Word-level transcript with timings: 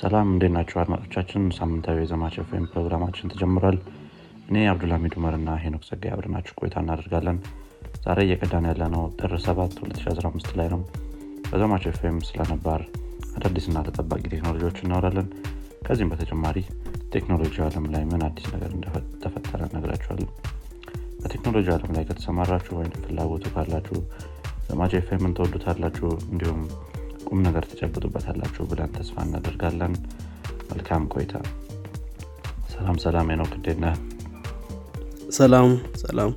ሰላም 0.00 0.28
እንዴት 0.32 0.52
ናቸው 0.54 0.76
አድማጮቻችን? 0.82 1.42
ሳምንታዊ 1.56 1.96
የዘማች 2.00 2.36
ወይም 2.42 2.66
ፕሮግራማችን 2.70 3.30
ተጀምሯል። 3.32 3.76
እኔ 4.48 4.62
አብዱልሚድ 4.70 5.14
ኡመር 5.18 5.34
እና 5.38 5.50
ሄኖክ 5.62 5.82
ጸጋይ 5.88 6.12
አብረናችሁ 6.14 6.54
ቆይታ 6.60 6.76
እናደርጋለን። 6.82 7.38
ዛሬ 8.04 8.18
እየቀዳን 8.26 8.68
ያለ 8.70 8.82
ነው 8.94 9.02
ጥር 9.18 9.32
7 9.44 9.76
2015 9.80 10.56
ላይ 10.60 10.68
ነው። 10.74 10.80
በዘማች 11.50 11.84
ኤፍኤም 11.90 12.18
ስለነባር 12.28 12.82
አዳዲስና 13.36 13.78
ተጠባቂ 13.88 14.22
ቴክኖሎጂዎች 14.34 14.78
እናወራለን። 14.84 15.28
ከዚህም 15.86 16.12
በተጨማሪ 16.12 16.56
ቴክኖሎጂ 17.14 17.56
አለም 17.66 17.88
ላይ 17.94 18.04
ምን 18.10 18.24
አዲስ 18.26 18.46
ነገር 18.54 18.72
እንደተፈጠረ 18.76 19.60
ነግራችኋለን 19.76 20.30
በቴክኖሎጂ 21.20 21.68
አለም 21.74 21.92
ላይ 21.96 22.06
ከተሰማራችሁ 22.10 22.74
ወይም 22.78 22.94
ፍላጎቱ 23.04 23.44
ካላችሁ 23.56 23.98
ዘማች 24.68 24.94
ኤፍኤምን 24.98 25.34
ተወዱታላችሁ? 25.38 26.08
እንዲሁም 26.32 26.60
ቁም 27.30 27.40
ነገር 27.46 27.64
ትጨብጡበታላችሁ 27.70 28.62
ብለን 28.70 28.90
ተስፋ 28.96 29.16
እናደርጋለን። 29.26 29.92
መልካም 30.70 31.02
ቆይታ። 31.12 31.34
ሰላም 32.72 32.96
ሰላም 33.04 33.28
ነው 33.40 33.46
ክዴነ 33.52 33.84
ሰላም 35.38 35.70
ሰላም። 36.02 36.32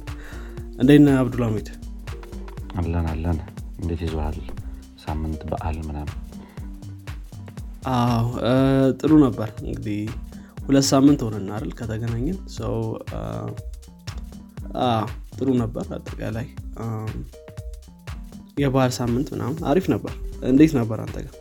እንዴት 0.81 1.01
ነህ 1.05 1.15
አብዱልሚድ 1.21 1.67
አለን 2.79 3.07
አለን። 3.11 3.39
እንዴት 3.79 4.01
ይዘሃል 4.05 4.37
ሳምንት 5.03 5.41
በዓል 5.49 5.77
ምናምን? 5.87 6.17
አዎ 7.93 8.27
ጥሩ 8.99 9.11
ነበር። 9.25 9.49
እንግዲህ 9.63 10.01
ሁለት 10.67 10.85
ሳምንት 10.91 11.21
ሆነና 11.25 11.49
አይደል 11.55 11.73
ከተገናኘን? 11.79 12.37
ሰው 12.57 12.75
ጥሩ 15.37 15.47
ነበር 15.63 15.85
አጠቃላይ። 15.97 16.47
የባህል 18.57 18.93
ሳምንት 18.99 19.27
ምናምን 19.33 19.59
አሪፍ 19.69 19.85
ነበር 19.93 20.13
እንዴት 20.43 20.71
ነበር 20.77 20.97
አንተ 21.03 21.17
ጋር 21.25 21.35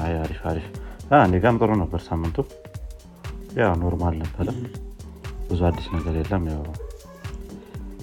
አይ 0.00 0.12
አሪፍ 0.20 0.40
አሪፍ። 0.50 0.66
እኔ 1.18 1.34
ጋም 1.44 1.56
ጥሩ 1.60 1.70
ነበር 1.80 2.00
ሳምንቱ። 2.06 2.36
ያው 3.58 3.72
normal 3.80 4.14
ነበረ። 4.22 4.48
ብዙ 5.48 5.60
አዲስ 5.68 5.86
ነገር 5.94 6.14
የለም። 6.20 6.44
ያው 6.50 6.62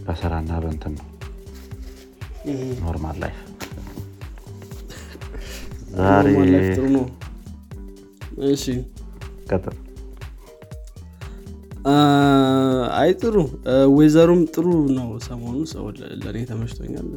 በስራና 0.06 0.52
በንትን 0.64 0.94
ነው። 1.00 1.08
normal 2.82 3.18
life። 3.24 3.38
ዛሬ 6.00 6.28
ጥሩ 6.70 6.86
ነው። 6.98 7.06
እሺ። 8.50 8.66
ቀጥል። 9.50 9.78
አይ 12.98 13.12
ጥሩ። 13.22 13.36
ወይዘሩም 13.96 14.42
ጥሩ 14.56 14.68
ነው። 14.98 15.10
ሰሞኑ 15.28 15.60
ሰው 15.74 15.86
ለእኔ 16.24 16.38
ተመችቶኛል 16.52 17.08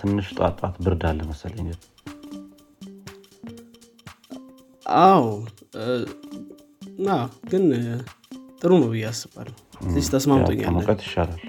ትንሽ 0.00 0.26
ጧት 0.36 0.54
ጧት 0.60 0.76
ብርድ 0.84 1.02
አለ 1.08 1.18
መሰለኝ። 1.30 1.68
አዎ 4.86 5.24
ግን 7.50 7.64
ጥሩ 8.60 8.70
ነው 8.80 8.88
ብዬ 8.92 9.04
አስባለሁ። 9.10 9.54
ትንሽ 9.84 10.06
ተስማምቶኛል። 10.14 10.66
ከሙቀት 10.66 11.00
ይሻላል። 11.06 11.40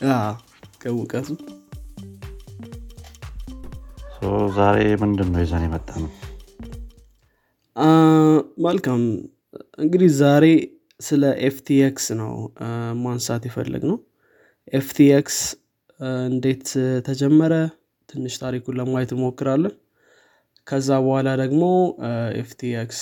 ከሙቀቱ። 0.82 1.28
ዛሬ 4.56 4.78
ምንድን 5.02 5.28
ነው 5.32 5.40
ይዘን 5.42 5.64
የመጣ 5.66 5.88
ነው 5.98 6.10
መልካም። 8.64 9.02
እንግዲህ 9.78 10.10
ዛሬ 10.20 10.44
ስለ 11.00 11.22
FTX 11.48 12.06
ነው 12.20 12.32
ማንሳት 13.02 13.42
የፈለግ 13.48 13.82
ነው 13.90 13.98
FTX 14.72 15.36
እንዴት 16.28 16.66
ተጀመረ? 17.06 17.52
ትንሽ 18.08 18.34
ታሪኩን 18.42 18.76
ለማየት 18.80 19.10
እንሞክራለን። 19.14 19.74
ከዛ 20.66 20.88
በኋላ 21.04 21.28
ደግሞ 21.42 21.62
FTX 22.42 23.00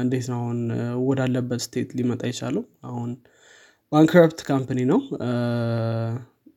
እንዴት 0.00 0.26
ነው 0.30 0.38
አሁን 0.40 0.58
ወዳለበት 1.06 1.60
state 1.66 1.90
ሊመጣ 1.98 2.22
የቻለው? 2.30 2.62
አሁን 2.88 3.10
bankrupt 3.92 4.40
company 4.48 4.80
ነው። 4.92 5.00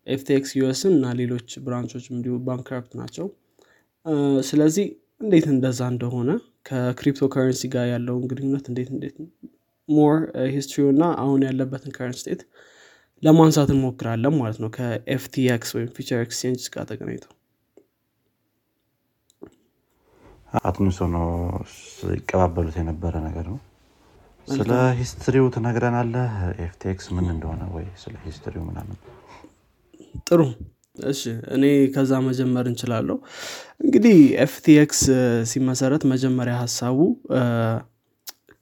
FTX 0.07 0.51
US 0.59 0.76
ን 0.76 0.93
እና 0.97 1.07
ሌሎች 1.19 1.49
branch 1.65 1.89
ኦች 1.89 2.05
እንዲሁ 2.13 2.33
bankrupt 2.47 2.93
ናቸው። 3.01 3.27
ስለዚህ 4.49 4.85
እንዴት 5.21 5.45
እንደዛ 5.53 5.81
እንደሆነ 5.93 6.29
ከክሪፕቶ 6.69 7.25
ከረንሲ 7.33 7.63
ጋር 7.75 7.85
ያለውን 7.93 8.23
ግንኙነት 8.31 8.65
እንዴት 8.71 8.89
እንዴት 8.95 9.15
more 9.89 10.15
history 10.55 10.85
እና 10.93 11.03
አሁን 11.23 11.41
ያለበትን 11.47 11.93
current 11.97 12.19
state 12.21 12.41
ለማንሳት 13.23 13.69
እንሞክራለን 13.73 14.35
ማለት 14.39 14.57
ነው 14.63 14.69
ከ 14.75 15.13
FTX 15.13 15.69
ወይም 15.75 15.89
Futures 15.95 16.19
Exchange 16.25 16.63
ጋር 16.73 16.85
ተገናኝተው። 16.89 17.33
አትንሶ 20.61 20.99
ነው 21.15 21.25
ይቀባበሉት 22.13 22.75
የነበረ 22.81 23.13
ነገር 23.27 23.45
ነው። 23.51 23.59
ስለ 24.47 24.69
ሂስትሪው 24.99 25.45
ትነግረናለህ? 25.55 26.33
FTX 26.65 27.07
ምን 27.15 27.25
እንደሆነ 27.33 27.61
ወይ 27.75 27.85
ስለ 28.03 28.13
history 28.25 28.55
ው 28.55 28.63
ምናምን? 28.69 28.97
ጥሩ። 30.27 30.41
እሺ 31.05 31.21
እኔ 31.55 31.63
ከዛ 31.95 32.11
መጀመር 32.27 32.65
እንችላለሁ። 32.69 33.17
እንግዲህ 33.83 34.15
FTX 34.45 35.01
ሲመሰረት 35.51 36.03
መጀመሪያ 36.13 36.53
ሀሳቡ 36.61 36.99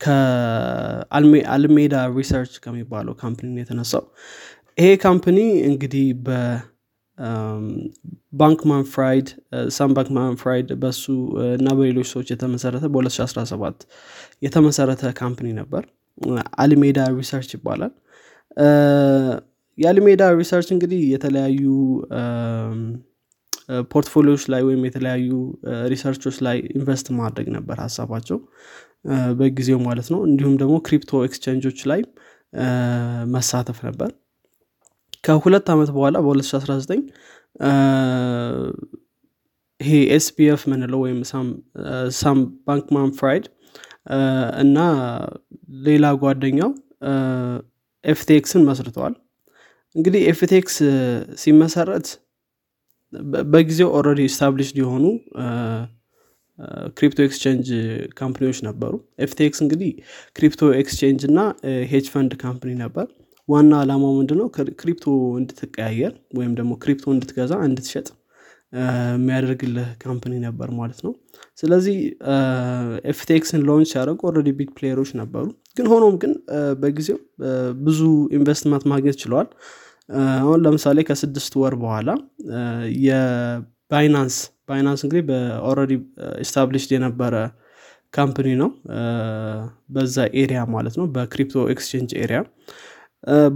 ከ 0.05 0.48
Alameda 0.48 1.95
Research 2.17 2.53
ከሚባለው 2.63 3.13
company 3.21 3.55
የተነሳው። 3.61 4.03
ይሄ 4.77 4.87
company 5.03 5.37
እንግዲህ 5.69 6.05
በባንክማን 7.17 8.83
ፍራይድ 8.93 9.27
ሳም 9.75 9.91
ባንክማን 9.97 10.37
ፍራይድ 10.41 10.69
በሱ 10.81 11.03
እና 11.55 11.67
በሌሎች 11.77 12.07
ሰዎች 12.13 12.27
የተመሰረተ 12.33 12.85
በ2017 12.95 13.85
የተመሰረተ 14.45 15.13
company 15.21 15.47
ነበር። 15.61 15.83
Alameda 16.63 16.99
Research 17.17 17.49
ይባላል። 17.55 17.93
የ 19.77 19.88
Alameda 19.88 20.23
Research 20.39 20.69
እንግዲህ 20.75 21.01
የተለያዩ 21.13 21.63
portfolio 23.91 24.27
ዎች 24.27 24.43
ላይ 24.53 24.61
ወይም 24.67 24.81
የተለያዩ 24.87 25.29
research 25.91 26.21
ኦች 26.21 26.35
ላይ 26.45 26.57
invest 26.75 27.07
ማድረግ 27.17 27.47
ነበር 27.55 27.77
ሀሳባቸው 27.85 28.37
በጊዜው 29.39 29.79
ማለት 29.87 30.07
ነው። 30.13 30.21
እንዲሁም 30.27 30.55
ደግሞ 30.61 30.75
crypto 30.87 31.21
exchange 31.25 31.61
ኦች 31.61 31.79
ላይ 31.91 32.01
መሳተፍ 33.33 33.79
ነበር። 33.87 34.09
ከሁለት 35.23 35.67
ዓመት 35.73 35.89
በኋላ 35.95 36.17
በ2019 36.25 37.01
ይሄ 39.79 39.93
SBF 40.15 40.61
ምንለው 40.71 40.99
ወይም 41.05 41.19
ሳም 42.19 42.37
ባንክማን 42.67 43.09
ፍራይድ 43.17 43.45
እና 44.63 44.77
ሌላ 45.85 46.05
ጓደኛው 46.21 46.71
FTX 48.03 48.39
ን 48.39 48.63
መስርተዋል። 48.67 49.13
እንግዲህ 49.95 50.21
FTX 50.31 50.75
ሲመሰረት 51.41 52.07
በጊዜው 53.51 53.89
already 53.97 54.21
established 54.33 54.77
የሆኑ 54.81 55.05
crypto 56.97 57.19
exchange 57.25 57.67
company 58.19 58.45
ዎች 58.45 58.59
ነበሩ። 58.67 58.93
FTX 59.25 59.59
እንግዲህ 59.63 59.91
crypto 60.35 60.71
exchange 60.81 61.21
እና 61.29 61.39
hedge 61.91 62.05
fund 62.13 62.33
company 62.43 62.73
ነበር። 62.83 63.07
ዋና 63.49 63.71
ዓላማው 63.81 64.13
ምንድነው? 64.19 64.47
crypto 64.81 65.05
እንድትቀያየር 65.39 66.13
ወይም 66.37 66.53
ደግሞ 66.59 66.71
crypto 66.83 67.05
እንድትገዛ 67.15 67.53
እንድትሸጥ 67.67 68.07
የሚያደርግልህ 69.13 69.89
company 70.03 70.33
ነበር 70.45 70.69
ማለት 70.79 70.99
ነው። 71.05 71.11
ስለዚህ 71.57 71.97
FTX 73.11 73.41
ን 73.41 73.61
launch 73.67 73.89
ሲያደርጉ 73.91 74.19
already 74.29 74.49
big 74.57 74.69
player 74.77 74.98
ኦች 74.98 75.11
ነበሩ። 75.21 75.45
ግን 75.77 75.87
ሆኖም 75.91 76.15
ግን 76.23 76.33
በጊዜው 76.81 77.19
ብዙ 77.85 77.99
ኢንቨስትመንት 78.37 78.85
ማግኘት 78.93 79.17
ችለዋል። 79.23 79.47
አሁን 80.39 80.59
ለምሳሌ 80.65 80.99
ከስድስት 81.03 81.53
ወር 81.61 81.75
በኋላ 81.75 82.09
የ 83.05 83.34
Binance 83.34 84.35
Binance 84.69 85.01
እንግዲህ 85.05 85.23
በ 85.29 85.44
already 85.44 85.93
established 86.43 86.91
የነበረ 86.95 87.35
company 88.13 88.49
ነው። 88.61 88.69
በዛ 89.95 90.15
area 90.41 90.59
ማለት 90.75 90.95
ነው 90.99 91.05
በ 91.15 91.27
crypto 91.27 91.63
exchange 91.73 92.11
area። 92.23 92.39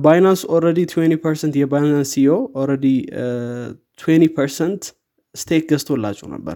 Binance 0.04 0.42
already 0.56 0.80
20 0.92 1.18
percent 1.26 1.54
የ 1.60 1.71
Binance 1.71 2.12
CEO 2.14 2.32
already 2.62 2.86
20 4.02 4.30
percent 4.38 4.84
stake 5.36 5.64
ገዝቶላቸው 5.72 6.28
ነበር 6.36 6.56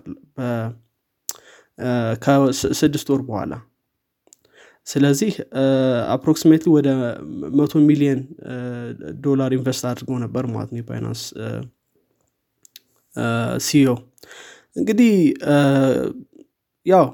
ከስድስት 2.24 3.08
ወር 3.14 3.22
በኋላ። 3.28 3.54
ስለዚህ 4.88 5.34
approximately 6.16 6.70
ወደ 6.76 6.88
መቶ 7.60 7.82
ሚሊዮን 7.86 8.20
ዶላር 9.26 9.52
invest 9.58 9.84
አድርገው 9.92 10.18
ነበር 10.26 10.44
ማለት 10.54 10.72
ነው 10.74 10.80
የ 10.81 10.90
Binance 10.90 11.22
CEO 13.68 13.90
እንግዲህ 14.75 15.14
ያው 16.86 17.06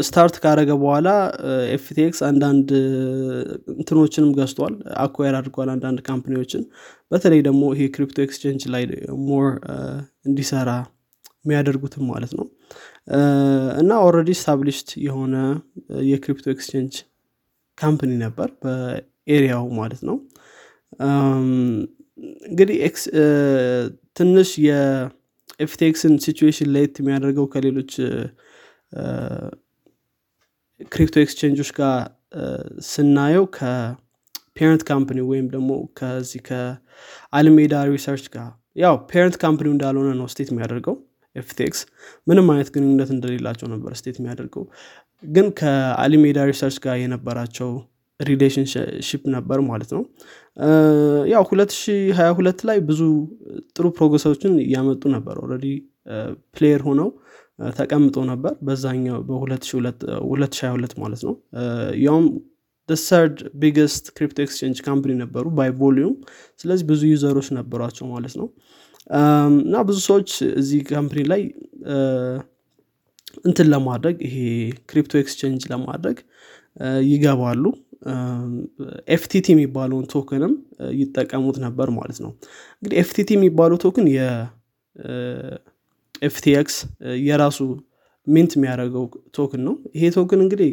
start 0.00 0.36
ካደረገ 0.42 0.70
በኋላ 0.82 1.08
FTX 1.74 2.20
አንዳንድ 2.28 2.68
እንትኖችንም 3.74 4.30
ገዝቷል 4.38 4.74
acquire 5.02 5.34
አድርጓል 5.38 5.70
አንዳንድ 5.74 5.98
company 6.08 6.35
ዎችን። 6.35 6.62
በተለይ 7.10 7.40
ደግሞ 7.48 7.62
ይሄ 7.74 7.88
crypto 7.94 8.18
exchange 8.24 8.62
ላይ 8.74 8.84
more 9.26 9.48
እንዲሰራ 10.26 10.70
የሚያደርጉትም 11.44 12.04
ማለት 12.12 12.32
ነው። 12.38 12.46
እና 13.80 13.98
already 14.06 14.30
established 14.40 14.88
የሆነ 15.06 15.34
የ 16.08 16.18
crypto 16.18 16.46
exchange 16.54 16.94
company 17.78 18.12
ነበር 18.24 18.48
በ 18.62 18.88
area 18.88 19.40
ው 19.40 19.66
ማለት 19.80 20.00
ነው። 20.08 20.16
እንግዲህ 22.46 22.76
ትንሽ 24.16 24.50
የ 25.60 25.75
FTX 25.75 25.99
ን 25.99 26.14
situation 26.24 26.68
ለየት 26.74 26.96
የሚያደርገው 27.00 27.46
ከሌሎች 27.52 27.92
crypto 30.92 31.16
exchange 31.24 31.55
ኦች 31.55 31.70
ጋር 31.78 31.94
ስናየው 32.88 33.44
ከ 33.56 33.88
parent 33.88 34.82
company 34.88 35.20
ወይም 35.30 35.46
ደግሞ 35.54 35.70
ከዚህ 35.98 36.40
ከ 36.48 36.76
Alameda 36.76 37.74
Research 37.90 38.26
ጋር 38.34 38.48
ያው 38.76 38.94
parent 39.10 39.36
company 39.42 39.65
ው 39.65 39.72
እንዳልሆነ 39.74 40.08
ነው 40.18 40.26
state 40.32 40.48
የሚያደርገው 40.52 40.96
FTX። 41.36 41.80
ምንም 42.26 42.46
አይነት 42.52 42.68
ግንኙነት 42.74 43.10
እንደሌላቸው 43.14 43.66
ነበር 43.74 43.92
state 44.00 44.16
የሚያደርገው። 44.20 44.64
ግን 45.22 45.46
ከ 45.58 45.76
Alameda 45.76 46.38
Research 46.50 46.76
ጋር 46.84 46.96
የነበራቸው 47.00 47.70
relationship 48.20 49.22
ነበር 49.34 49.58
ማለት 49.70 49.90
ነው። 49.96 50.02
ያው 51.32 51.42
2022 51.50 52.64
ላይ 52.68 52.78
ብዙ 52.88 53.00
ጥሩ 53.74 53.86
progress 53.98 54.29
ኦችን 54.29 54.52
እያመጡ 54.64 55.02
ነበር 55.16 55.36
already 55.44 55.66
player 56.56 56.82
ሆነው 56.88 57.08
ተቀምጦ 57.76 58.16
ነበር 58.30 58.52
በዛኛው 58.66 59.18
በ2022 59.28 60.96
ማለት 61.02 61.22
ነው። 61.28 61.34
ያውም 62.06 62.26
third 62.88 63.38
biggest 63.62 64.04
crypto 64.16 64.38
exchange 64.44 64.78
company 64.86 65.12
ነበሩ 65.22 65.44
by 65.58 65.70
volume 65.78 66.12
ስለዚህ 66.60 66.84
ብዙ 66.90 67.00
user 67.12 67.30
ኦች 67.30 67.48
ነበሯቸው 67.56 68.06
ማለት 68.12 68.34
ነው። 68.40 68.48
እና 69.62 69.82
ብዙ 69.88 69.98
ሰዎች 70.08 70.30
እዚህ 70.60 70.80
company 70.90 71.20
ላይ 71.32 71.42
እንትን 73.48 73.66
ለማድረግ 73.72 74.16
ይሄ 74.26 74.36
crypto 74.90 75.14
exchange 75.22 75.62
ለማድረግ 75.72 76.18
ይገባሉ 77.10 77.64
FTT 79.14 79.46
የሚባለውን 79.54 80.06
token 80.12 80.41
ም 80.41 80.52
ይጠቀሙት 80.96 81.56
ነበር 81.64 81.88
ማለት 81.96 82.18
ነው። 82.24 82.30
እንግዲህ 82.76 82.96
FTT 83.02 83.28
የሚባለው 83.36 83.78
token 83.84 84.06
የ 86.16 86.40
FTX 86.40 86.76
የራሱ 87.26 87.58
mint 88.26 88.52
የሚያደርገው 88.56 89.04
token 89.36 89.62
ነው። 89.66 89.74
ይሄ 89.96 90.04
token 90.16 90.40
እንግዲህ 90.44 90.70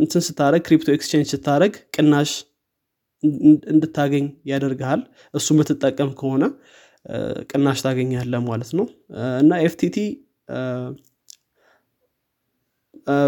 እንትን 0.00 0.22
ስታደረግ 0.26 0.62
crypto 0.66 0.88
exchange 0.96 1.28
ስታደረግ 1.34 1.72
ቅናሽ 1.96 2.30
እንድታገኝ 3.72 4.26
ያደርግሃል። 4.50 5.00
እሱ 5.34 5.46
የምትጠቀም 5.54 6.10
ከሆነ 6.20 6.44
ቅናሽ 7.50 7.78
ታገኛለ 7.84 8.34
ማለት 8.48 8.70
ነው። 8.78 8.86
እና 9.42 9.52
FTT 9.66 9.96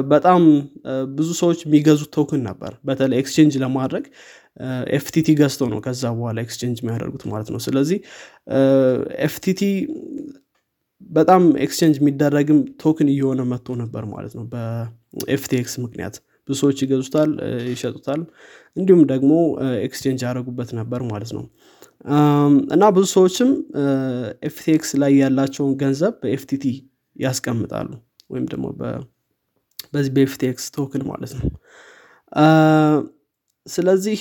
በጣም 0.08 0.42
ብዙ 1.16 1.28
ሰዎች 1.40 1.58
የሚገዙት 1.66 2.10
token 2.16 2.40
ነበር። 2.48 2.72
በተለይ 2.88 3.18
exchange 3.22 3.54
ለማድረግ 3.64 4.04
FTT 4.96 5.28
ገዝተው 5.40 5.68
ነው 5.72 5.80
ከዛ 5.84 6.02
በኋላ 6.16 6.38
exchange 6.46 6.78
የሚያደርጉት 6.82 7.24
ማለት 7.32 7.48
ነው። 7.54 7.60
ስለዚህ 7.66 7.98
FTT 9.26 9.60
በጣም 11.10 11.42
exchange 11.64 11.96
የሚደረግም 12.00 12.60
token 12.82 13.08
እየሆነ 13.12 13.42
መጥቶ 13.52 13.76
ነበር 13.82 14.04
ማለት 14.14 14.32
ነው። 14.38 14.44
በ 14.52 15.01
FTX 15.01 15.74
ምክንያት 15.84 16.16
ብዙ 16.48 16.56
ሰዎች 16.60 16.78
ይገዙታል 16.84 17.30
ይሸጡታል 17.70 18.20
እንዲሁም 18.76 19.02
ደግሞ 19.12 19.30
exchange 19.86 20.20
ያደረጉበት 20.26 20.70
ነበር 20.78 21.00
ማለት 21.10 21.30
ነው። 21.36 21.44
እና 22.74 22.84
ብዙ 22.96 23.04
ሰዎችም 23.14 23.50
FTX 24.48 24.90
ላይ 25.02 25.12
ያላቸውን 25.22 25.72
ገንዘብ 25.82 26.14
በ 26.22 26.39
FTT 26.39 26.64
ያስቀምጣሉ 27.16 27.88
ወይም 28.30 28.46
ደግሞ 28.52 28.66
በዚህ 29.92 30.10
በ 30.16 30.36
FTX 30.36 30.64
token 30.76 31.02
ማለት 31.10 31.32
ነው። 31.38 31.46
ስለዚህ 33.66 34.18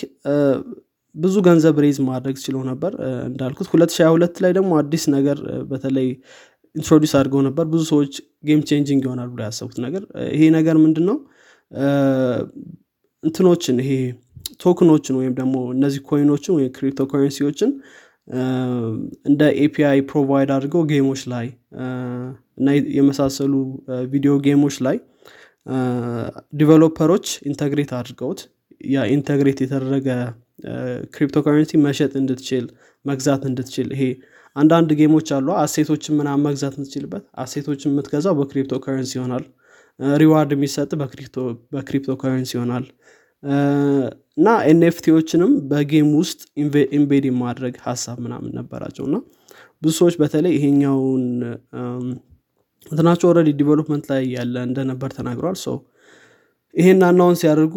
ብዙ 1.16 1.36
ገንዘብ 1.48 1.76
raise 1.84 1.98
ማድረግ 2.08 2.36
ችሎ 2.44 2.58
ነበር። 2.70 2.92
እንዳልኩት 3.28 3.68
2022 3.72 4.42
ላይ 4.44 4.52
ደግሞ 4.58 4.72
አዲስ 4.80 5.04
ነገር 5.16 5.38
በተለይ 5.72 6.08
introduce 6.76 7.14
አድርገው 7.20 7.42
ነበር። 7.48 7.66
ብዙ 7.66 7.82
ሰዎች 7.92 8.14
game 8.48 8.62
changing 8.70 9.04
ይሆናል 9.08 9.30
ብሎ 9.34 9.42
ያሰቡት 9.48 9.78
ነገር 9.86 10.04
ይሄ 10.36 10.44
ነገር 10.58 10.76
ምንድን 10.84 11.06
ነው 11.10 11.18
እንትኖችን 13.24 13.78
ይሄ 13.84 13.92
tokenኦችን 14.62 15.16
ወይም 15.20 15.34
ደግሞ 15.40 15.56
እነዚህ 15.76 16.02
coinኦችን 16.10 16.54
ወይም 16.58 16.72
ክሪፕቶ 16.78 17.02
ኮረንሲዎችን 17.12 17.72
እንደ 19.30 19.42
API 19.64 20.00
provide 20.12 20.50
አድርገው 20.56 20.82
game 20.92 21.07
ኦች 21.07 21.22
ላይ 21.34 21.48
እና 22.60 22.68
የመሳሰሉ 22.98 23.54
ቪዲዮ 24.14 24.34
game 24.48 24.63
ኦች 24.63 24.78
ላይ 24.88 24.98
developer 26.60 27.07
ኦች 27.07 27.28
integrate 27.50 27.92
አድርገውት 27.98 28.42
ያ 28.90 29.06
integrate 29.14 29.60
የተደረገ 29.64 30.08
ክሪፕቶ 31.14 31.38
ከረንሲ 31.46 31.80
መሸጥ 31.86 32.12
እንድትችል 32.22 32.66
መግዛት 33.06 33.44
እንድትችል 33.50 33.88
ይሄ 33.96 34.04
አንዳንድ 34.56 34.90
game 35.00 35.14
ኦች 35.14 35.28
አሉ። 35.36 35.48
asset 35.64 35.87
ኦችን 35.87 36.16
ምናም 36.20 36.44
መግዛት 36.48 36.76
የምትችልበት 36.78 37.24
asset 37.44 37.65
ኦችን 37.65 37.92
የምትገዛው 37.92 38.36
በ 38.40 38.48
crypto 38.48 38.74
ይሆናል። 39.16 39.44
reward 40.22 40.52
የሚሰጥ 40.56 40.90
በ 41.74 41.84
crypto 41.84 42.16
ይሆናል። 42.56 42.86
እና 44.38 44.48
NFT 44.72 44.93
ዎችንም 44.93 45.52
በ 45.70 45.83
game 45.83 46.10
ውስጥ 46.20 46.40
embed 46.98 47.26
ማድረግ 47.40 47.76
ሀሳብ 47.86 48.18
ምናምን 48.26 48.52
ነበራቸው። 48.60 49.06
እና 49.10 49.18
ብዙ 49.82 49.94
ሰዎች 50.00 50.16
በተለይ 50.22 50.54
ይሄኛውን 50.58 51.26
እንትናቸው 52.86 53.28
already 53.30 53.50
development 53.62 54.06
ላይ 54.12 54.24
ያለ 54.36 54.56
እንደነበር 54.68 55.10
ተናግረዋል 55.18 55.58
ሰው 55.66 55.78
ይሄን 56.74 57.02
announce 57.04 57.38
ሲያደርጉ 57.42 57.76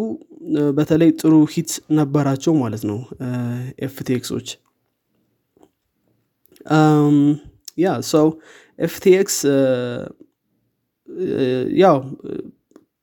በተለይ 0.78 1.10
ጥሩ 1.20 1.34
heat 1.54 1.70
ነበራቸው 1.98 2.54
ማለት 2.62 2.82
ነው 2.90 2.98
FTX 3.86 4.13
ኦች 4.13 4.48
ያ 7.78 7.90
ሰው 8.12 8.26
FTX 8.78 9.36
ያው 11.82 11.96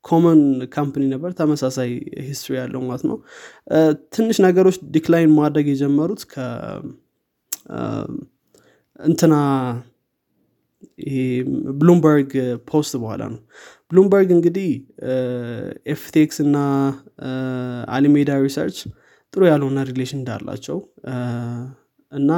common 0.05 0.41
company 0.75 1.03
ነበር 1.13 1.31
ተመሳሳይ 1.31 1.89
history 2.27 2.53
ያለው 2.59 2.81
ማለት 2.81 3.03
ነው። 3.09 3.17
ትንሽ 4.15 4.37
ነገሮች 4.45 4.77
decline 4.95 5.31
ማድረግ 5.39 5.65
የጀመሩት 5.71 6.21
ከ 6.25 6.45
እንትና 8.99 9.33
ይሄ 10.99 11.17
ብሉምበርግ 11.79 12.31
post 12.69 12.93
በኋላ 13.01 13.23
ነው። 13.33 13.41
ብሉምበርግ 13.91 14.29
እንግዲህ 14.37 14.69
FTX 15.93 16.37
እና 16.45 16.57
አላሜዳ 17.95 18.31
research 18.45 18.77
ጥሩ 19.33 19.41
ያልሆነ 19.49 19.79
relation 19.89 20.19
እንዳላቸው 20.19 20.77
እና 22.11 22.31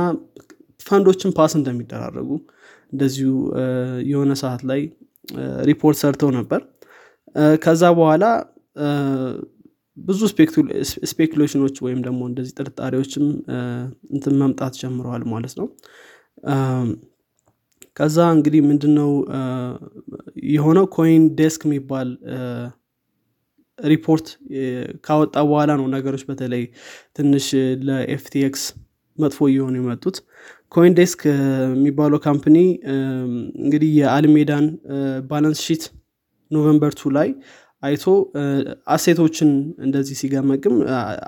fund 0.79 1.00
ኦችን 1.00 1.32
pass 1.38 1.53
እንደሚደራረጉ 1.60 2.30
እንደዚሁ 2.94 3.32
የሆነ 4.12 4.34
ሰዓት 4.42 4.62
ላይ 4.70 4.82
ሪፖርት 5.70 5.98
ሰርተው 6.01 6.30
ነበር። 6.38 6.62
ከዛ 7.63 7.84
በኋላ 7.98 8.25
ብዙ 9.98 10.20
speculation 11.12 11.58
ኦች 11.58 11.75
ወይም 11.86 12.00
ደግሞ 12.06 12.22
እንደዚህ 12.30 12.54
ጥርጣሬዎችም 12.60 13.25
እንትን 14.13 14.36
መምጣት 14.42 14.74
ጀምረዋል 14.82 15.24
ማለት 15.34 15.54
ነው 15.60 15.68
ከዛ 18.00 18.18
እንግዲህ 18.36 18.62
ምንድነው 18.68 19.12
የሆነው 20.51 20.86
ኮይን 20.96 21.24
ዴስክ 21.39 21.62
የሚባል 21.68 22.10
ሪፖርት 23.79 24.27
ካወጣ 25.06 25.36
በኋላ 25.50 25.72
ነው 25.79 25.88
ነገሮች 25.96 26.24
በተለይ 26.29 26.63
ትንሽ 27.18 27.46
ለ 27.88 28.18
FTX 28.18 28.63
መጥፎ 29.18 29.39
እየሆኑ 29.50 29.75
የመጡት። 29.79 30.18
ኮይን 30.72 30.94
ዴስክ 30.98 31.22
የሚባለው 31.74 32.20
company 32.25 32.58
እንግዲህ 33.63 33.91
የአላሜዳን 34.00 34.65
balance 35.29 35.62
sheet 35.68 35.84
November 36.51 36.94
two 37.00 37.12
ላይ 37.18 37.29
አይቶ 37.84 38.06
asset 38.94 39.19
ኦችን 39.19 39.50
እንደዚህ 39.86 40.15
ሲገመግም 40.22 40.75